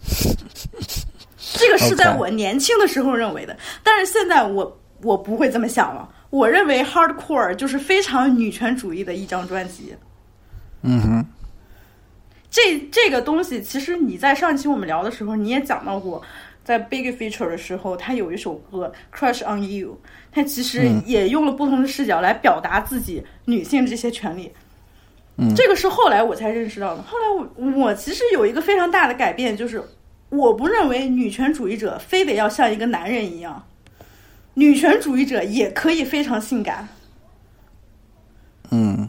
[1.36, 6.08] 这个是在我年轻的时候认为的，但是现在我我不会这么想了。
[6.30, 9.94] 我认为 Hardcore 就是非常女权主义的一张专辑。
[10.80, 11.26] 嗯哼，
[12.50, 16.22] 这这个东西其实你在上期我们聊的时候你也讲到过，
[16.64, 19.90] 在 Big Feature 的时候，他有一首歌《Crush on You》，
[20.30, 24.52] 他其实也用了不同的视角来表达自己女性这些权利。
[25.36, 27.02] 嗯，这个是后来我才认识到的。
[27.02, 29.82] 后来我我其实有一个非常大的改变，就是
[30.28, 33.62] 我不认为女权主义者非得要像一个男人一样。
[34.54, 36.86] 女权主义者也可以非常性感，
[38.70, 39.08] 嗯，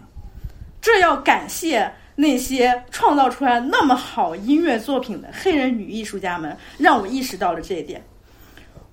[0.82, 8.04] 这要感谢那些创造出来那么好音乐作品的黑人女艺术家们，让我意识到了这一点。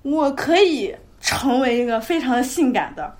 [0.01, 3.15] 我可以成为一个非常性感的，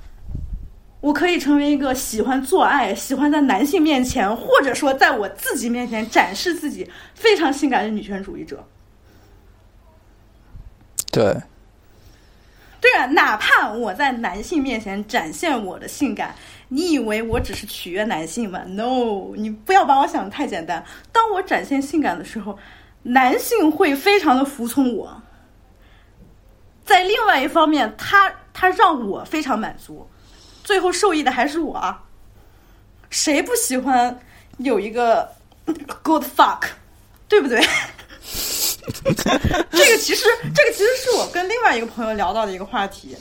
[0.99, 8.65] 我可以成为一个喜欢做爱、喜欢在男性面前，或者说在我自己面前展示自己非常性感的女权主义者。
[11.11, 11.35] 对。
[12.81, 16.33] 对啊，哪怕我在男性面前展现我的性感，
[16.73, 20.81] 你以为我只是取悦男性吗？No，你不要把我想的太简单。
[21.11, 22.57] 当我展现性感的时候，
[23.03, 25.21] 男性会非常的服从我。
[26.85, 30.09] 在另外一方面，他他让我非常满足，
[30.63, 31.93] 最后受益的还是我。
[33.09, 34.17] 谁不喜欢
[34.59, 35.29] 有一个
[36.01, 36.61] good fuck，
[37.27, 37.59] 对不对？
[39.03, 40.25] 这个其实，
[40.55, 43.13] 这个其实是我跟另外一个朋友聊到的一个话题。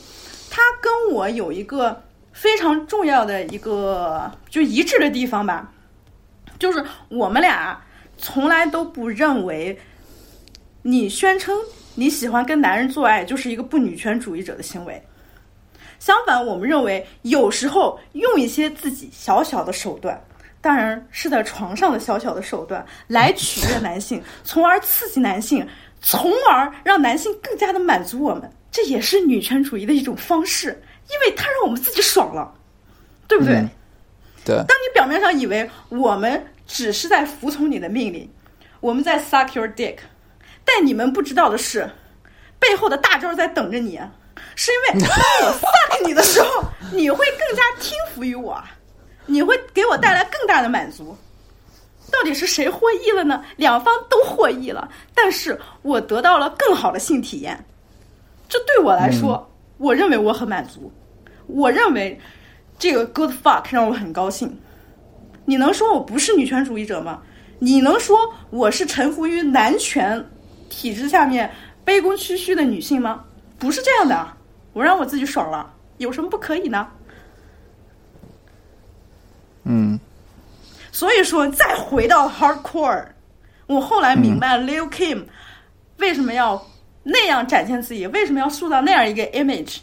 [0.48, 2.00] 他跟我有一个
[2.40, 5.70] 非常重要的一个就一致的地方吧，
[6.58, 7.78] 就是我们俩
[8.16, 9.78] 从来都不认为
[10.80, 11.54] 你宣称
[11.94, 15.02] 你喜欢跟男人做爱就是一个不女权主义者的行为。
[15.98, 20.18] 相反，我们认为有时候用一些自己小小的手段。
[20.62, 25.66] 当然是在床上的小小的手段来取悦男性， 从而刺激男性，
[26.00, 28.50] 从而让男性更加的满足我们。
[28.70, 32.52] 这也是女权主义的一种方式，因为他让我们自己爽了，
[33.26, 33.66] 对不对？
[34.44, 34.56] 对。
[34.56, 38.30] 当你表面上以为我们只是在服从你的命令，
[38.80, 39.96] 我们在 suck your dick，
[40.64, 41.88] 但你们不知道的是，
[42.58, 44.00] 背后的大招在等着你，
[44.54, 45.10] 是因为 当
[45.42, 48.62] 我 suck 你的时候，你会更加听服于我。
[49.26, 51.16] 你会给我带来更大的满足，
[52.10, 53.44] 到底是谁获益了呢？
[53.56, 57.64] 两方都获益了，但是我得到了更好的性体验，
[58.48, 60.92] 这对我来说，我认为我很满足。
[61.54, 62.18] 我认为
[62.78, 64.58] 这个 good fuck 让我很高兴。
[65.44, 67.22] 你能说我不是女权主义者吗？
[67.58, 68.18] 你能说
[68.50, 70.24] 我是臣服于男权
[70.68, 71.50] 体制下面
[71.84, 73.24] 卑躬屈膝的女性吗？
[73.58, 74.28] 不是这样的，
[74.72, 76.88] 我让我自己爽了，有什么不可以呢？
[79.64, 80.00] 嗯，
[80.90, 83.04] 所以说，再回到 hardcore，
[83.66, 85.24] 我后来明白了 Lil Kim
[85.98, 86.66] 为什么要
[87.02, 89.80] 那样展现自己，为什么要塑造那样一个 image。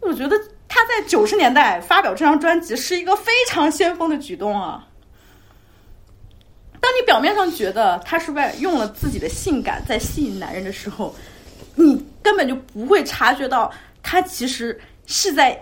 [0.00, 0.36] 我觉得
[0.76, 4.86] 他在九十年代发表这张专辑是一个非常先锋的举动啊。
[6.78, 11.16] 当你表面上觉得他是为用了自己的性感在吸引男人的时候，
[11.76, 13.72] 你根本就不会察觉到
[14.02, 15.58] 他其实是在。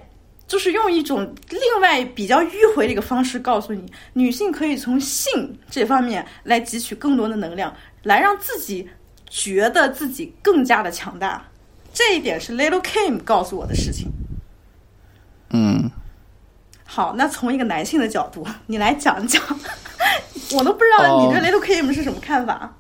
[0.46, 8.86] 就是用一种另外比较迂回的一个方式告诉你，女性可以从性这方面来汲取更多的能量，来让自己
[9.26, 11.42] 觉得自己更加的强大。
[11.94, 14.06] 这一点是 Little Kim 告诉我的事情。
[15.50, 15.90] 嗯
[16.86, 19.42] 好，那从一个男性的角度， 你来讲讲，
[20.56, 22.72] 我都不知道你对 Little Kim 是什么看法。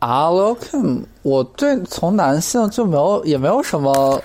[0.00, 4.20] 啊，Little Kim，我对从男性就没有也没有什么，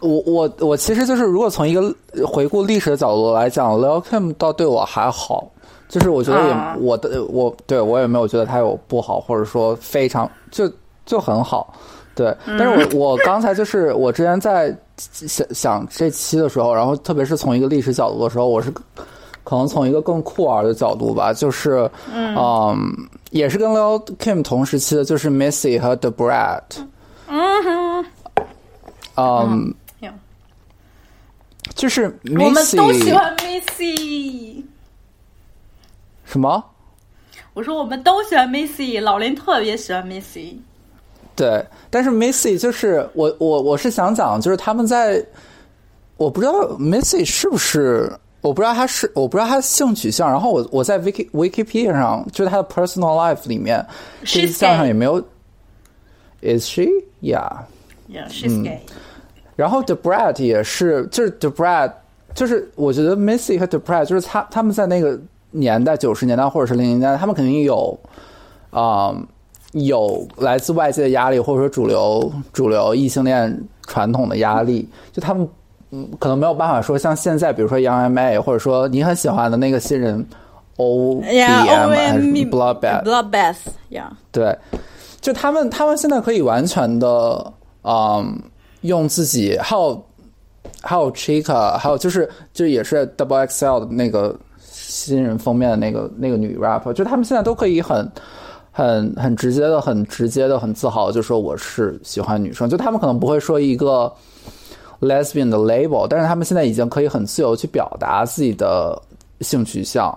[0.00, 1.94] 我我我其实就是如果从一个
[2.26, 5.48] 回顾历史的角度来讲，Little Kim 倒对我还好，
[5.88, 10.70] 就是我觉得也我的我对我也没有觉得他有不好，或者说非常就
[11.06, 11.72] 就很好。
[12.14, 18.70] 对，但是我我刚才就是我之前在想想这期的时候，然后特别是从一个历史角度的时候，我是
[19.42, 22.96] 可能从一个更酷儿的角度吧，就是嗯，
[23.30, 26.62] 也是跟 Lil Kim 同时期的，就是 Missy 和 The Brat，
[27.26, 28.04] 嗯，
[29.16, 29.74] 嗯，
[31.74, 34.62] 就是 Missy，我们都喜欢 Missy，
[36.24, 36.64] 什么？
[37.54, 40.56] 我说我们都喜欢 Missy，老林特别喜欢 Missy。
[41.36, 45.24] 对，但是 Missy 就是我我我是想讲，就是他们在，
[46.16, 50.30] 我不知道 Missy 是不是，我不知道他是，我不知道他的性取向。
[50.30, 53.84] 然后我我在 Wiki Wikipedia 上，就是他的 Personal Life 里面，
[54.22, 55.20] 这项上也没有。
[56.40, 56.84] Is she?
[57.20, 57.50] Yeah.
[58.08, 58.82] Yeah, she's gay.
[59.56, 61.92] 然后 The Brad 也是，就是 The Brad，
[62.34, 65.18] 就是我觉得 Missy 和 The Brad，就是他他们在那个
[65.50, 67.98] 年代，九十年代或者是零零年代，他们肯定有
[68.70, 69.12] 啊。
[69.74, 75.48] 有来自外界的压力，或者说主流主流异性恋传统的压力，就他们
[75.90, 80.24] 嗯，可能没有办法说像现在，比如说 Young M A，或者说你很喜欢的那个新人
[80.76, 84.56] O B M 还是 Bloodbath，Bloodbath，Yeah，对，
[85.20, 87.52] 就他们他们现在可以完全的
[87.82, 88.40] 嗯，
[88.82, 90.04] 用自己还有
[90.82, 98.08] 还有 Chica，还有就是就也是 Double X L 的那个新人封面的那个那个女 rapper，就他们现在都可以很。
[98.76, 102.68] 很很直接的，很直接的，很自豪，就说我是喜欢女生。
[102.68, 104.12] 就他们可能不会说一个
[105.00, 109.00] lesbian 的 label，但是他们现在已经可以很自由去表达自己的
[109.42, 110.10] 性取向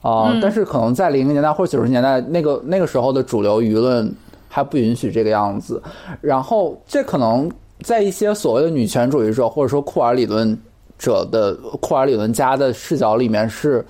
[0.00, 0.34] 啊。
[0.40, 4.10] 但是可能在零零年代或者九十年代那个那个时候的主流舆论
[4.48, 5.82] 还不允许这个样子。
[6.22, 7.46] 然后这可能
[7.82, 10.58] 在一些所谓的女权主义者或者说库尔理论
[10.98, 13.84] 者的库尔理论家的视角里面是。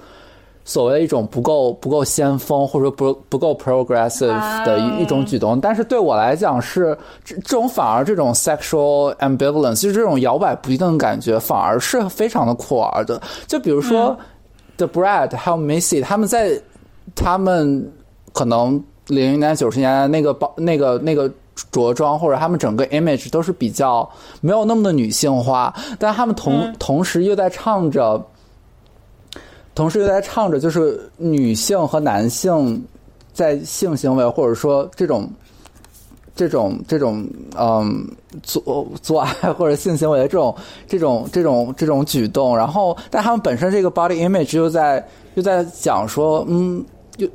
[0.68, 13.18] 所谓的一种不够不够先锋，或者说不不够 progressive 的一一种举动，但是对我来讲是这这种反而这种 sexual ambivalence，就是这种摇摆不定的感觉，反而是非常的酷儿的。
[13.46, 14.14] 就比如说
[14.76, 16.60] The Brad 还有 Missy，他们在
[17.16, 17.90] 他们
[18.34, 18.72] 可能
[19.06, 21.32] 零零年九十年代那个包那个那个
[21.72, 24.06] 着装或者他们整个 image 都是比较
[24.42, 28.22] 没有那么的女性化，但他们同同时又在唱着。
[29.78, 32.84] 同时又在唱着，就是女性和男性
[33.32, 35.30] 在性行为，或者说这种、
[36.34, 37.24] 这种、这种，
[37.56, 38.04] 嗯，
[38.42, 40.52] 做做爱或者性行为的这种、
[40.88, 42.56] 这种、这种、这种举动。
[42.56, 46.84] 然后，但他们本身这个 body image 又在又在讲说，嗯，
[47.16, 47.28] 就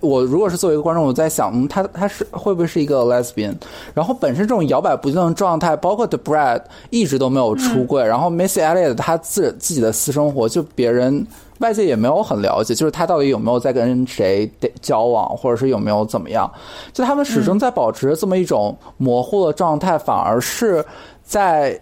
[0.00, 3.54] 我如果是作为一个观众，我在想，嗯，他他是会不会是一个 lesbian？
[3.92, 11.26] 然后本身这种摇摆不定的状态，包括 The Brad 一直都没有出柜，然后 Missy Elliott 他自自己的私生活就别人。
[11.60, 14.50] 外界也没有很了解，就是他到底有没有在跟谁
[14.82, 16.50] 交往，或者是有没有怎么样？
[16.92, 20.84] 就他们始终在保持这么一种模糊的状态，反而是
[21.22, 21.80] 在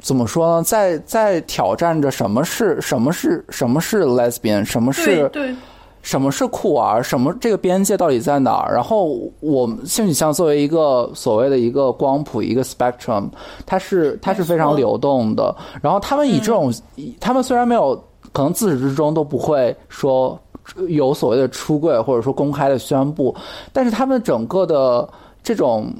[0.00, 0.62] 怎么说呢？
[0.62, 5.54] 在在挑战着什么是什么是什么是 lesbian，什么是对
[6.04, 8.74] 什么是酷玩，什么这个边界到底在哪儿？
[8.74, 13.26] 然后我们性取向作为一个所谓的一个光谱，一个 spectrum，
[13.64, 15.56] 它是它是非常流动的。
[15.80, 16.70] 然后他们以这种，
[17.18, 17.96] 他们虽然没有
[18.32, 20.38] 可能自始至终都不会说
[20.88, 23.34] 有所谓的出柜，或者说公开的宣布，
[23.72, 25.08] 但是他们整个的
[25.42, 25.90] 这种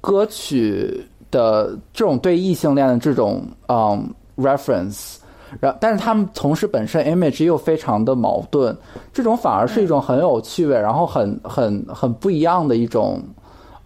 [0.00, 5.16] 歌曲的这种对异性恋的这种嗯 reference。
[5.60, 8.76] 然，但是他们同时本身 image 又非常的矛盾，
[9.12, 13.22] 这种反而是一种很有趣味，然后很很很不一样的一种，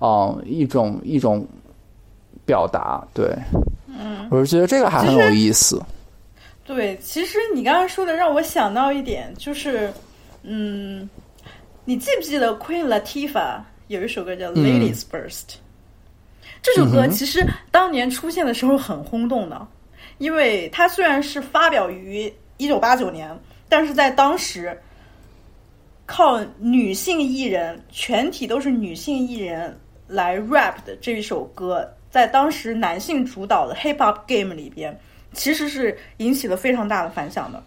[0.00, 1.46] 嗯，一种一种
[2.44, 3.06] 表达。
[3.14, 3.32] 对，
[3.86, 5.80] 嗯，我是觉得这个还很有意思。
[6.64, 9.92] 对，其实你刚刚说的让我想到一点，就是，
[10.42, 11.08] 嗯，
[11.84, 15.28] 你记不记得 Queen Latifah 有一首歌叫《Ladies First》？
[16.62, 19.66] 这首歌其实当年出现的时候很轰动的。
[20.22, 23.36] 因为它虽然是发表于一九八九年，
[23.68, 24.80] 但是在当时，
[26.06, 29.76] 靠女性艺人全体都是女性艺人
[30.06, 34.96] 来 rap 的这一首歌，在当时男性主导的 hip hop game 里边，
[35.32, 37.60] 其实是引起了非常大的反响的。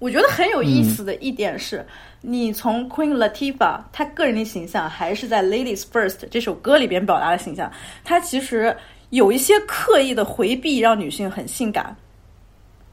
[0.00, 1.86] 我觉得很有意思的一点是，
[2.20, 7.70] 你从 Queen Latifah 她个人的形象，还是在 Ladies First 这首歌里边表达的形象，
[8.02, 8.76] 她其实。
[9.10, 11.96] 有一些刻意的回避，让女性很性感，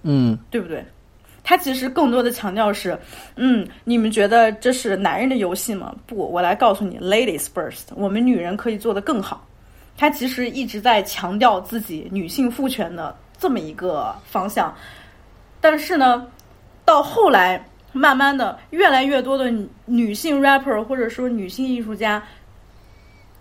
[0.03, 0.83] 嗯对不对？
[1.43, 2.97] 他其实更多的强调是，
[3.35, 5.95] 嗯，你们觉得这是男人的游戏吗？
[6.07, 9.45] 不，我来告诉你，ladies first，我们女人可以做得更好。
[9.97, 14.75] 他其实一直在强调自己女性赋权的这么一个方向，
[15.61, 16.25] 但是呢，
[16.83, 22.21] 到后来，慢慢的，越来越多的女女性 rapper 或者说女性艺术家，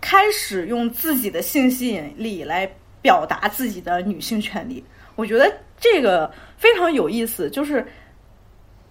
[0.05, 2.71] 开始用自己的性吸引力来
[3.01, 4.85] 表达自己的女性权利。
[5.17, 5.51] 我觉得
[5.81, 7.83] 这个非常有意思，就是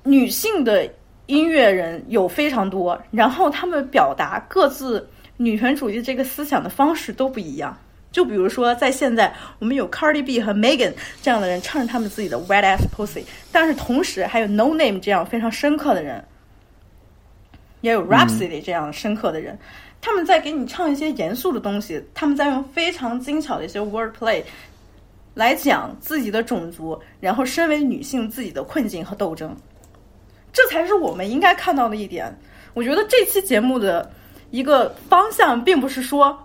[0.01, 0.91] 女性的
[1.27, 5.07] 音乐人有非常多，然后他们表达各自
[5.37, 7.77] 女权主义这个思想的方式都不一样。
[8.11, 16.25] 就比如说，在现在我们有 Cardi B 和 Megan 这样的人唱着他们自己的 Wet Ass Pussy，但是同时还有 No Name 这样非常深刻的人，
[17.81, 19.59] 也有 Rhapsody 这样深刻的人，
[20.05, 24.43] 他们在给你唱一些严肃的东西，他们在用非常精巧的一些 wordplay
[25.33, 29.55] 来讲自己的种族，然后身为女性自己的困境和斗争，
[30.51, 32.37] 这才是我们应该看到的一点。
[32.73, 34.11] 我觉得这期节目的
[34.51, 36.37] 一个方向，并不是说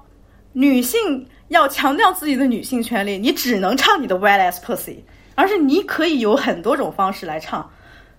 [0.53, 4.99] 女性要强调自己的女性权利，你只能唱你的 wet ass pussy，
[5.35, 7.69] 而是你可以有很多种方式来唱。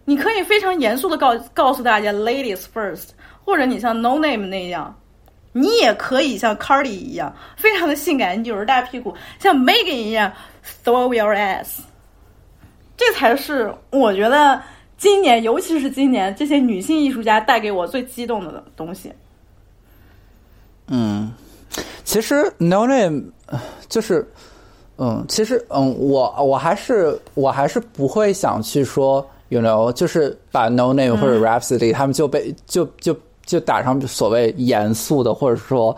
[0.04, 3.12] 你可以非常严肃的告告诉大家 ladies first，
[3.46, 5.00] 或者你像 No Name 那样，
[5.52, 10.32] 你也可以像 Cardi 一样，非常的性感，扭着大屁股，像 Megan 一样
[10.84, 11.80] throw your ass。
[12.96, 14.62] 这才是我觉得
[14.98, 19.12] 今年，尤其是今年这些女性艺术家带给我最激动的东西。
[20.88, 21.32] 嗯，
[22.04, 24.28] 其实 No Name 呃就是，
[24.98, 33.18] 嗯，其实嗯，我我还是我还是不会想去说，you know，就是把 No Name 或者 Rhapsody、他们就被就就
[33.50, 35.96] 就打上所谓严肃的，或者说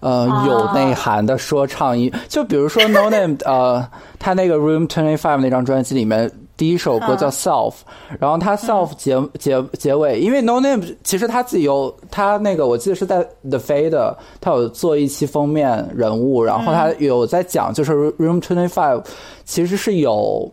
[0.00, 3.86] 呃啊有内涵的说唱音，就比如说 No Name 呃，
[4.18, 6.30] 他那个 Room Twenty Five 那张专辑里面。
[6.54, 7.72] 第一首歌叫 Self，、
[8.20, 19.02] 然后他 Self 结、结结尾，因为 No Name 其实他自己有他那个我记得是在 The Fade，他有做一期封面人物，然后他有在讲就是 Room Twenty Five
[19.44, 20.48] 其实是有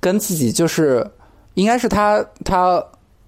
[0.00, 1.08] 跟自己就是
[1.54, 2.82] 应该是他他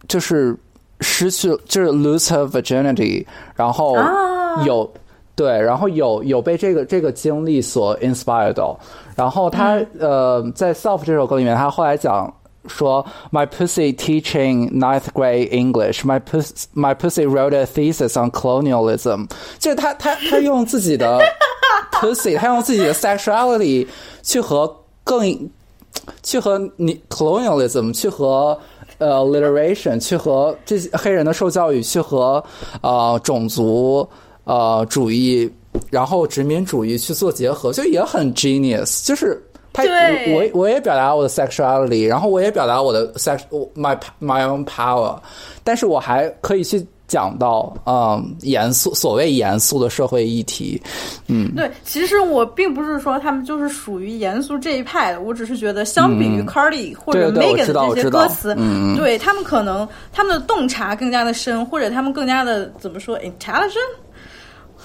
[0.09, 0.57] 就是
[1.01, 4.91] 失去就是 lose her virginity，然后啊有、
[5.35, 8.79] 对，然后有有被这个这个经历所 inspired 到，
[9.15, 12.33] 然后他、呃在 Self 这首歌里面，他后来讲。
[12.69, 16.05] 说 My pussy teaching ninth grade English.
[16.05, 19.29] My pussy my pussy wrote a thesis on colonialism.
[19.61, 21.21] 就是他他他用自己的
[21.93, 23.87] pussy，他用自己的 sexuality
[24.25, 25.49] 去和更
[26.25, 28.59] 去和你 colonialism 去和
[28.99, 32.43] 呃 literation 去和这些黑人的受教育去和
[32.83, 34.09] 呃种族
[34.45, 35.51] 呃主义，
[35.91, 39.43] 然后殖民主义去做结合，就也很 genius，就是。
[39.73, 39.91] 他我
[40.33, 43.41] 我我也表达我的 sexuality，然后我也表达我的 sex
[43.75, 45.15] my my own power，
[45.63, 50.81] 但是我还可以去讲到嗯严肃所谓严肃的社会议题，
[51.29, 63.71] 嗯，对，其实我并不是说他们就是属于严肃这一派的，我只是觉得相比于 Cardi 或者 Megan 的这些歌词，嗯嗯对他们可能他们的洞察更加的深，或者他们更加的怎么说 intelligent。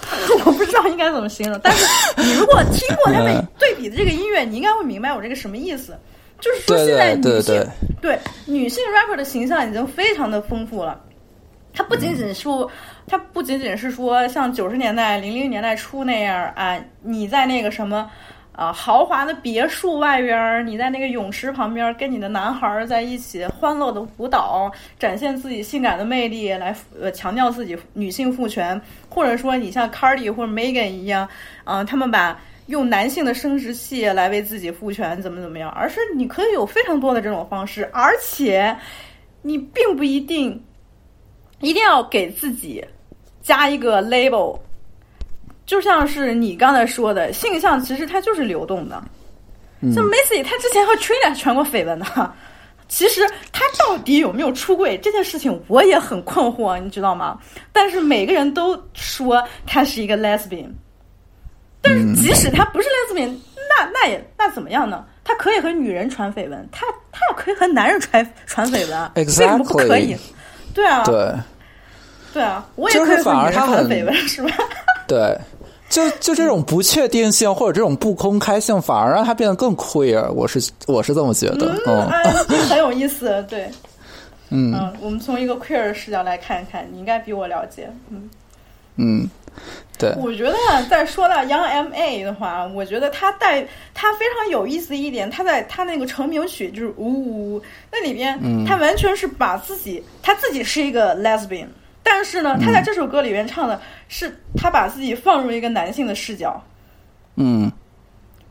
[0.46, 1.86] 我不知道应该怎么形容，但是
[2.18, 5.96] 你如果听过他们嗯对比的这个音乐，你应该会明白我这个什么意思。
[6.40, 7.54] 就是说，现在女对性
[8.02, 11.00] 对对女性 rapper 的形象已经非常的丰富了。
[11.74, 12.70] 它不仅仅说，
[13.08, 18.10] 它不仅仅是说像九十年代、零零年代初那样啊，你在那个什么
[18.52, 24.70] 啊豪华的别墅外边，你在那个泳池旁边跟你的男孩在一起欢乐的舞蹈，
[25.00, 28.80] 展现自己性感的魅力，来呃强调自己女性赋权，
[29.10, 31.28] 或者说你像 Cardi 或者 Megan 一样，
[31.64, 32.38] 啊，他们把
[32.68, 38.76] 用男性的生殖器来为自己赋权，怎么怎么样，而是你可以有非常多的这种方式，而且
[39.42, 40.62] 你并不一定
[41.62, 42.84] 一定要给自己
[43.42, 44.60] 加一个 label，
[45.66, 49.02] 就像是你刚才说的，性向其实它就是流动的。
[49.96, 52.06] 像 Macy，他之前和 Trina 传过绯闻呢，
[52.88, 57.40] 其实他到底有没有出柜这件事情，我也很困惑，你知道吗？
[57.74, 60.70] 但是每个人都说他是一个 lesbian，
[61.82, 63.36] 但是即使他不是 lesbian，
[63.76, 65.04] 那那也那怎么样呢？
[65.24, 70.16] 他可以和女人传绯闻，他他也可以和男人传传绯闻啊，为什么不可以？
[70.76, 71.34] 对啊，对
[72.34, 74.52] 对啊，我也就是可以反而他很传绯闻，是吧？
[75.08, 75.38] 对。
[75.90, 80.26] 就就这种不确定性或者这种不公开性，反而让他变得更 queer。
[80.32, 82.24] 我是我是这么觉得，嗯哎，
[82.70, 83.70] 很有意思，对，
[84.52, 88.30] 嗯嗯，我们从一个 queer 的视角来看一看，你应该比我了解，嗯，
[88.96, 89.30] 嗯，
[90.00, 90.56] 对，我觉得
[90.90, 93.62] 再说到 Young M A 的话，我觉得他带
[93.94, 101.68] 他非常有意思一点，他在他那个成名曲就是呜呜呜那里边，他完全是把自己他自己是一个 lesbian，
[102.04, 106.62] 但是呢，他在这首歌里面唱的是他把自己放入一个男性的视角。
[107.36, 107.72] 嗯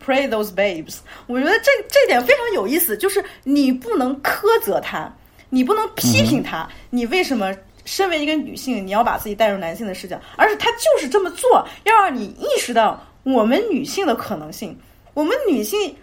[0.03, 5.13] Pray those babes，我觉得这这点非常有意思，就是你不能苛责他，
[5.51, 7.55] 你不能批评他，你为什么
[7.85, 10.19] 身为一个女性，你要把自己带入男性的视角？
[10.37, 14.75] 而是他就是这么做，要让你意识到我们女性的可能性，
[15.13, 15.95] 我们女性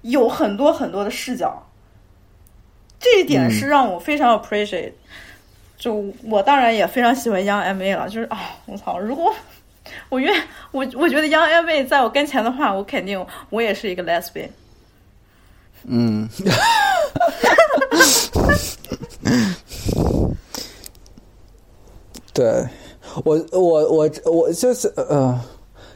[0.00, 1.62] 有很多很多的视角，
[2.98, 4.92] 这一点是让我非常 appreciate。
[5.78, 9.32] 就我当然也非常喜欢 Young M A 了，就是啊，我操，如果
[10.08, 10.32] 我愿
[10.72, 14.48] 我我觉得 Young M A 在我跟前的话，我肯定我也是一个 lesbian。
[15.88, 16.28] 嗯，
[22.34, 22.66] 对
[23.24, 25.40] 我我我我就是呃，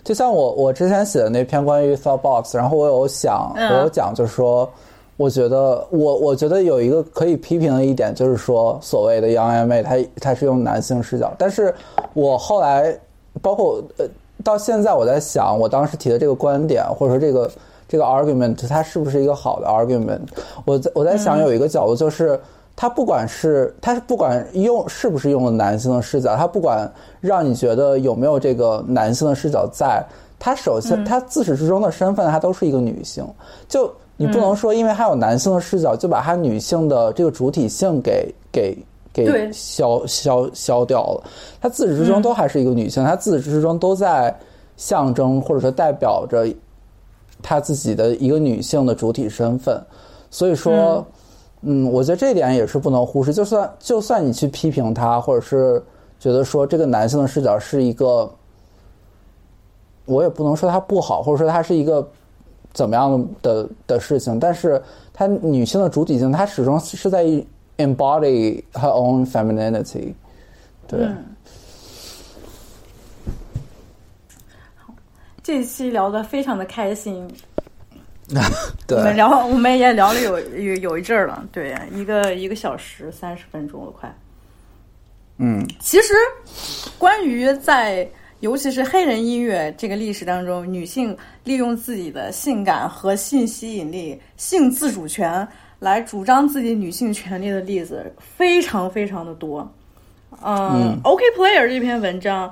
[0.04, 4.72] 就像我我之前写的那篇关于 thought box，然后我有想嗯我有讲，就是说，
[5.20, 11.74] 我觉得我我觉得有一个可以批评的一点，就是说所谓的 young M 妹，她她是用男性视角，但是
[12.14, 12.98] 我后来
[13.42, 14.06] 包括呃
[14.42, 17.50] 到现在我在想，我当时提的这个观点，或者说这个
[17.86, 20.20] 这个 argument，它是不是一个好的 argument？
[20.64, 22.40] 我在我在想有一个角度就是。
[22.76, 26.90] 他不管是他是不管用是不是用了男性的视角，他不管
[27.20, 30.02] 让你觉得有没有这个男性的视角在，
[30.38, 33.22] 他首先、他自始至终的身份，他都是一个女性。
[33.68, 38.76] 就你不能说因为还有男性的视角，就把他女性的这个主体性给给
[39.14, 41.24] 给消消消掉了。
[41.60, 44.36] 他自始至终都还是一个女性，他自始至终都在
[44.76, 46.46] 象征或者说代表着
[47.42, 49.82] 他自己的一个女性的主体身份。
[50.30, 51.04] 所以说。
[51.62, 53.34] 嗯，我觉得这一点也是不能忽视。
[53.34, 55.82] 就算就算你去批评他，或者是
[56.18, 58.26] 觉得说这个男性的视角是一个，
[60.06, 62.08] 我也不能说他不好，或者说他是一个
[62.72, 64.80] 怎么样的的事情，但是
[65.12, 67.24] 她女性的主体性，她始终是在
[67.78, 70.12] embody her own femininity。
[70.86, 71.08] 对，
[75.42, 77.28] 这一期聊的非常的开心，
[78.86, 84.12] 对，我们聊我们也聊了有有有一阵儿了，对，一个一个小时三十分钟了，快。
[85.42, 86.12] 嗯，其实，
[86.98, 88.06] 关于在
[88.40, 91.14] 尤其是黑人音乐这个历史当中，女性
[91.44, 95.46] 利用自己的性感和性吸引力、性自主权
[95.78, 99.70] 来主张自己女性权利的例子非常非常的多。
[100.42, 102.50] 嗯 o k Player 这篇文章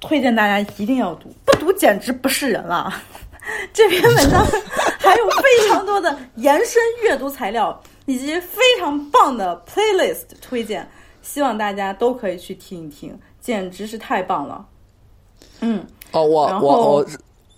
[0.00, 2.92] 推荐大家一定要读，不读简直不是人了。
[3.72, 4.44] 这篇文章
[4.98, 10.86] 还有非常多的延伸阅读材料，以及非常棒的 playlist 推荐，
[11.22, 14.66] 希望大家都可以去听一听，简直是太棒了。
[15.62, 15.82] 嗯，
[16.12, 17.06] 哦，我我我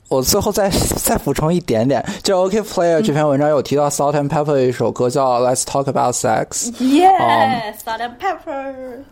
[0.09, 0.71] 我最后再
[1.03, 6.71] 再补充一点点，就 OK Player 这篇文章有提到 Salt and Pepper 的一首歌叫 Let's Talk About Sex。
[6.79, 9.03] Yeah，Salt and Pepper。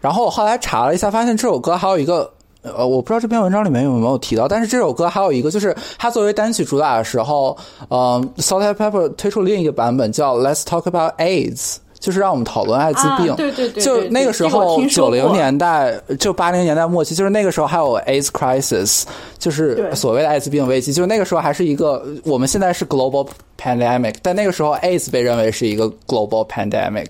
[0.00, 2.30] 然后我后来查了一下，发现这首歌还有一个。
[2.66, 7.54] 呃，我不知道这篇文章里面有没有提到，但是这首歌还有一个，就是它作为单曲主打的时候，
[7.90, 13.30] 嗯、呃、，Salt and Pepper 推出另一个版本叫 Let's Talk About AIDS，就是让我们讨论艾滋病。
[13.30, 19.04] 啊、对对对就那个时候，九零年代就八零年代末期，就是那个时候还有 AIDS crisis，
[19.38, 20.92] 就是所谓的艾滋病危机。
[20.92, 23.26] 就是那个时候还是一个，我们现在是 global
[23.58, 27.08] pandemic，但那个时候 AIDS 被认为是一个 global pandemic，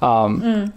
[0.00, 0.72] 嗯嗯，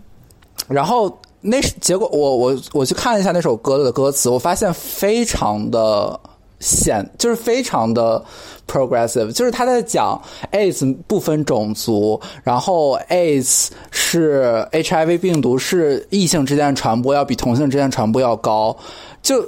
[0.68, 1.18] 然后。
[1.46, 6.18] 那结果我我我去看了一下那首歌的歌词，我发现非常的
[6.64, 8.24] 显，就是非常的
[8.68, 10.20] progressive，就是他在讲
[10.52, 18.76] AIDS 不分种族，然后 AIDS 是 HIV 病毒是异性之间传播要比同性之间传播要高，
[19.22, 19.46] 就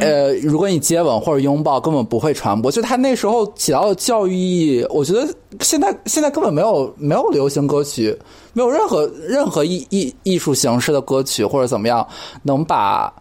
[0.00, 5.26] 呃如果你接吻或者拥抱根本不会传播，就他那时候起到的教育意义，我觉得
[5.60, 8.16] 现在现在根本没有没有流行歌曲。
[8.52, 12.04] 没有任何任何艺艺艺术形式的歌曲或者怎么样，
[12.42, 13.12] 能把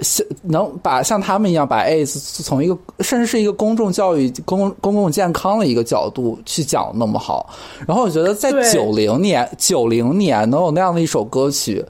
[0.00, 7.48] 像能把像他们一样把 AIDS 从一个甚至是一个公众教育、公公共健康的一个角度去讲那么好。
[7.86, 11.84] 然后我觉得在九零年九零年能有那样的一首歌曲，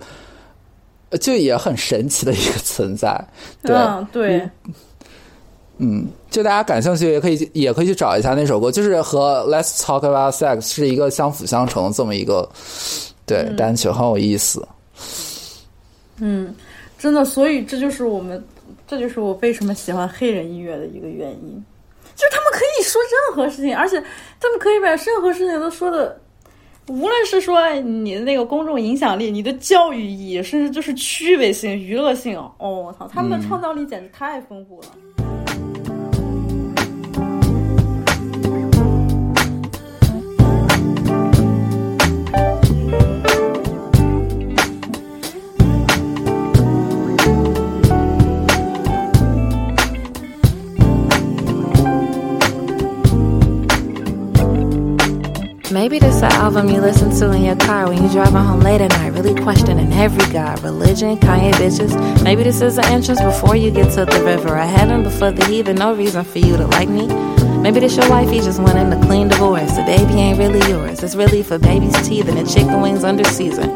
[1.21, 3.29] 就也很神奇的一个存在。
[3.63, 4.51] 对、嗯、对。
[5.79, 12.49] 嗯，就大家感兴趣也可以也可以去找一下那首歌，就是和 Let's Talk About Sex 是一个相辅相成的这么一个
[13.27, 14.65] 对、嗯、单曲，很有意思。
[16.19, 16.55] 嗯，
[17.05, 18.43] 真的，所以这就是我们，
[18.87, 21.63] 这就是我为什么喜欢黑人音乐的一个原因，
[22.17, 24.03] 就是他们可以说任何事情，而且
[24.41, 26.19] 他们可以把任何事情都说的
[26.89, 34.87] 无论是说你的那个公众影响力、你的教育意义，甚至就是趣味性、娱乐性，哦，我操，他们的创造力简直太丰富了。
[55.75, 58.91] Maybe this an album you listen to in your car when you're driving home late at
[58.91, 62.23] night, really questioning every god, religion, Kanye bitches.
[62.23, 65.75] Maybe this is the entrance before you get to the river heaven, before the heathen,
[65.75, 67.09] no reason for you to like me.
[67.59, 69.73] Maybe this your wife, he just wanting a clean divorce.
[69.73, 73.25] The baby ain't really yours, it's really for baby's teeth and the chicken wings under
[73.25, 73.69] season.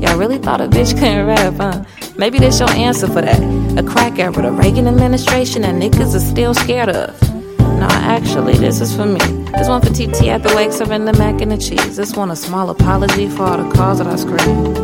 [0.00, 1.84] Y'all really thought a bitch couldn't rap, huh?
[2.16, 3.38] Maybe this your answer for that.
[3.78, 7.37] A crack era, the Reagan administration that niggas are still scared of.
[7.78, 9.20] No, actually, this is for me.
[9.52, 11.96] This one for TT at the wake serving the mac and the cheese.
[11.96, 14.76] This one a small apology for all the calls that I screamed.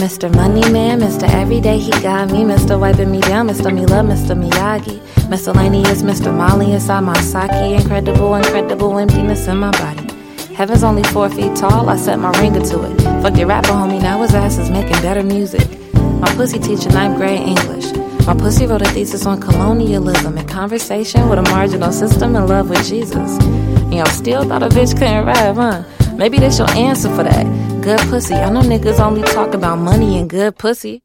[0.00, 0.34] Mr.
[0.34, 1.28] Money Man, Mr.
[1.34, 2.42] Everyday, he got me.
[2.42, 2.80] Mr.
[2.80, 3.72] Wiping me down, Mr.
[3.72, 4.34] Me Love, Mr.
[4.34, 4.98] Miyagi.
[5.28, 6.34] Miscellaneous, Mr.
[6.34, 7.52] Molly inside my sake.
[7.80, 10.09] Incredible, incredible emptiness in my body.
[10.54, 13.00] Heaven's only four feet tall, I set my ringer to it.
[13.22, 15.66] Fuck your rapper, homie, now his ass is making better music.
[15.94, 17.92] My pussy teacher ninth grade English.
[18.26, 22.68] My pussy wrote a thesis on colonialism and conversation with a marginal system in love
[22.68, 23.42] with Jesus.
[23.92, 25.82] Y'all still thought a bitch couldn't rap, huh?
[26.16, 27.44] Maybe that's your answer for that.
[27.82, 28.34] Good pussy.
[28.34, 31.02] I know niggas only talk about money and good pussy.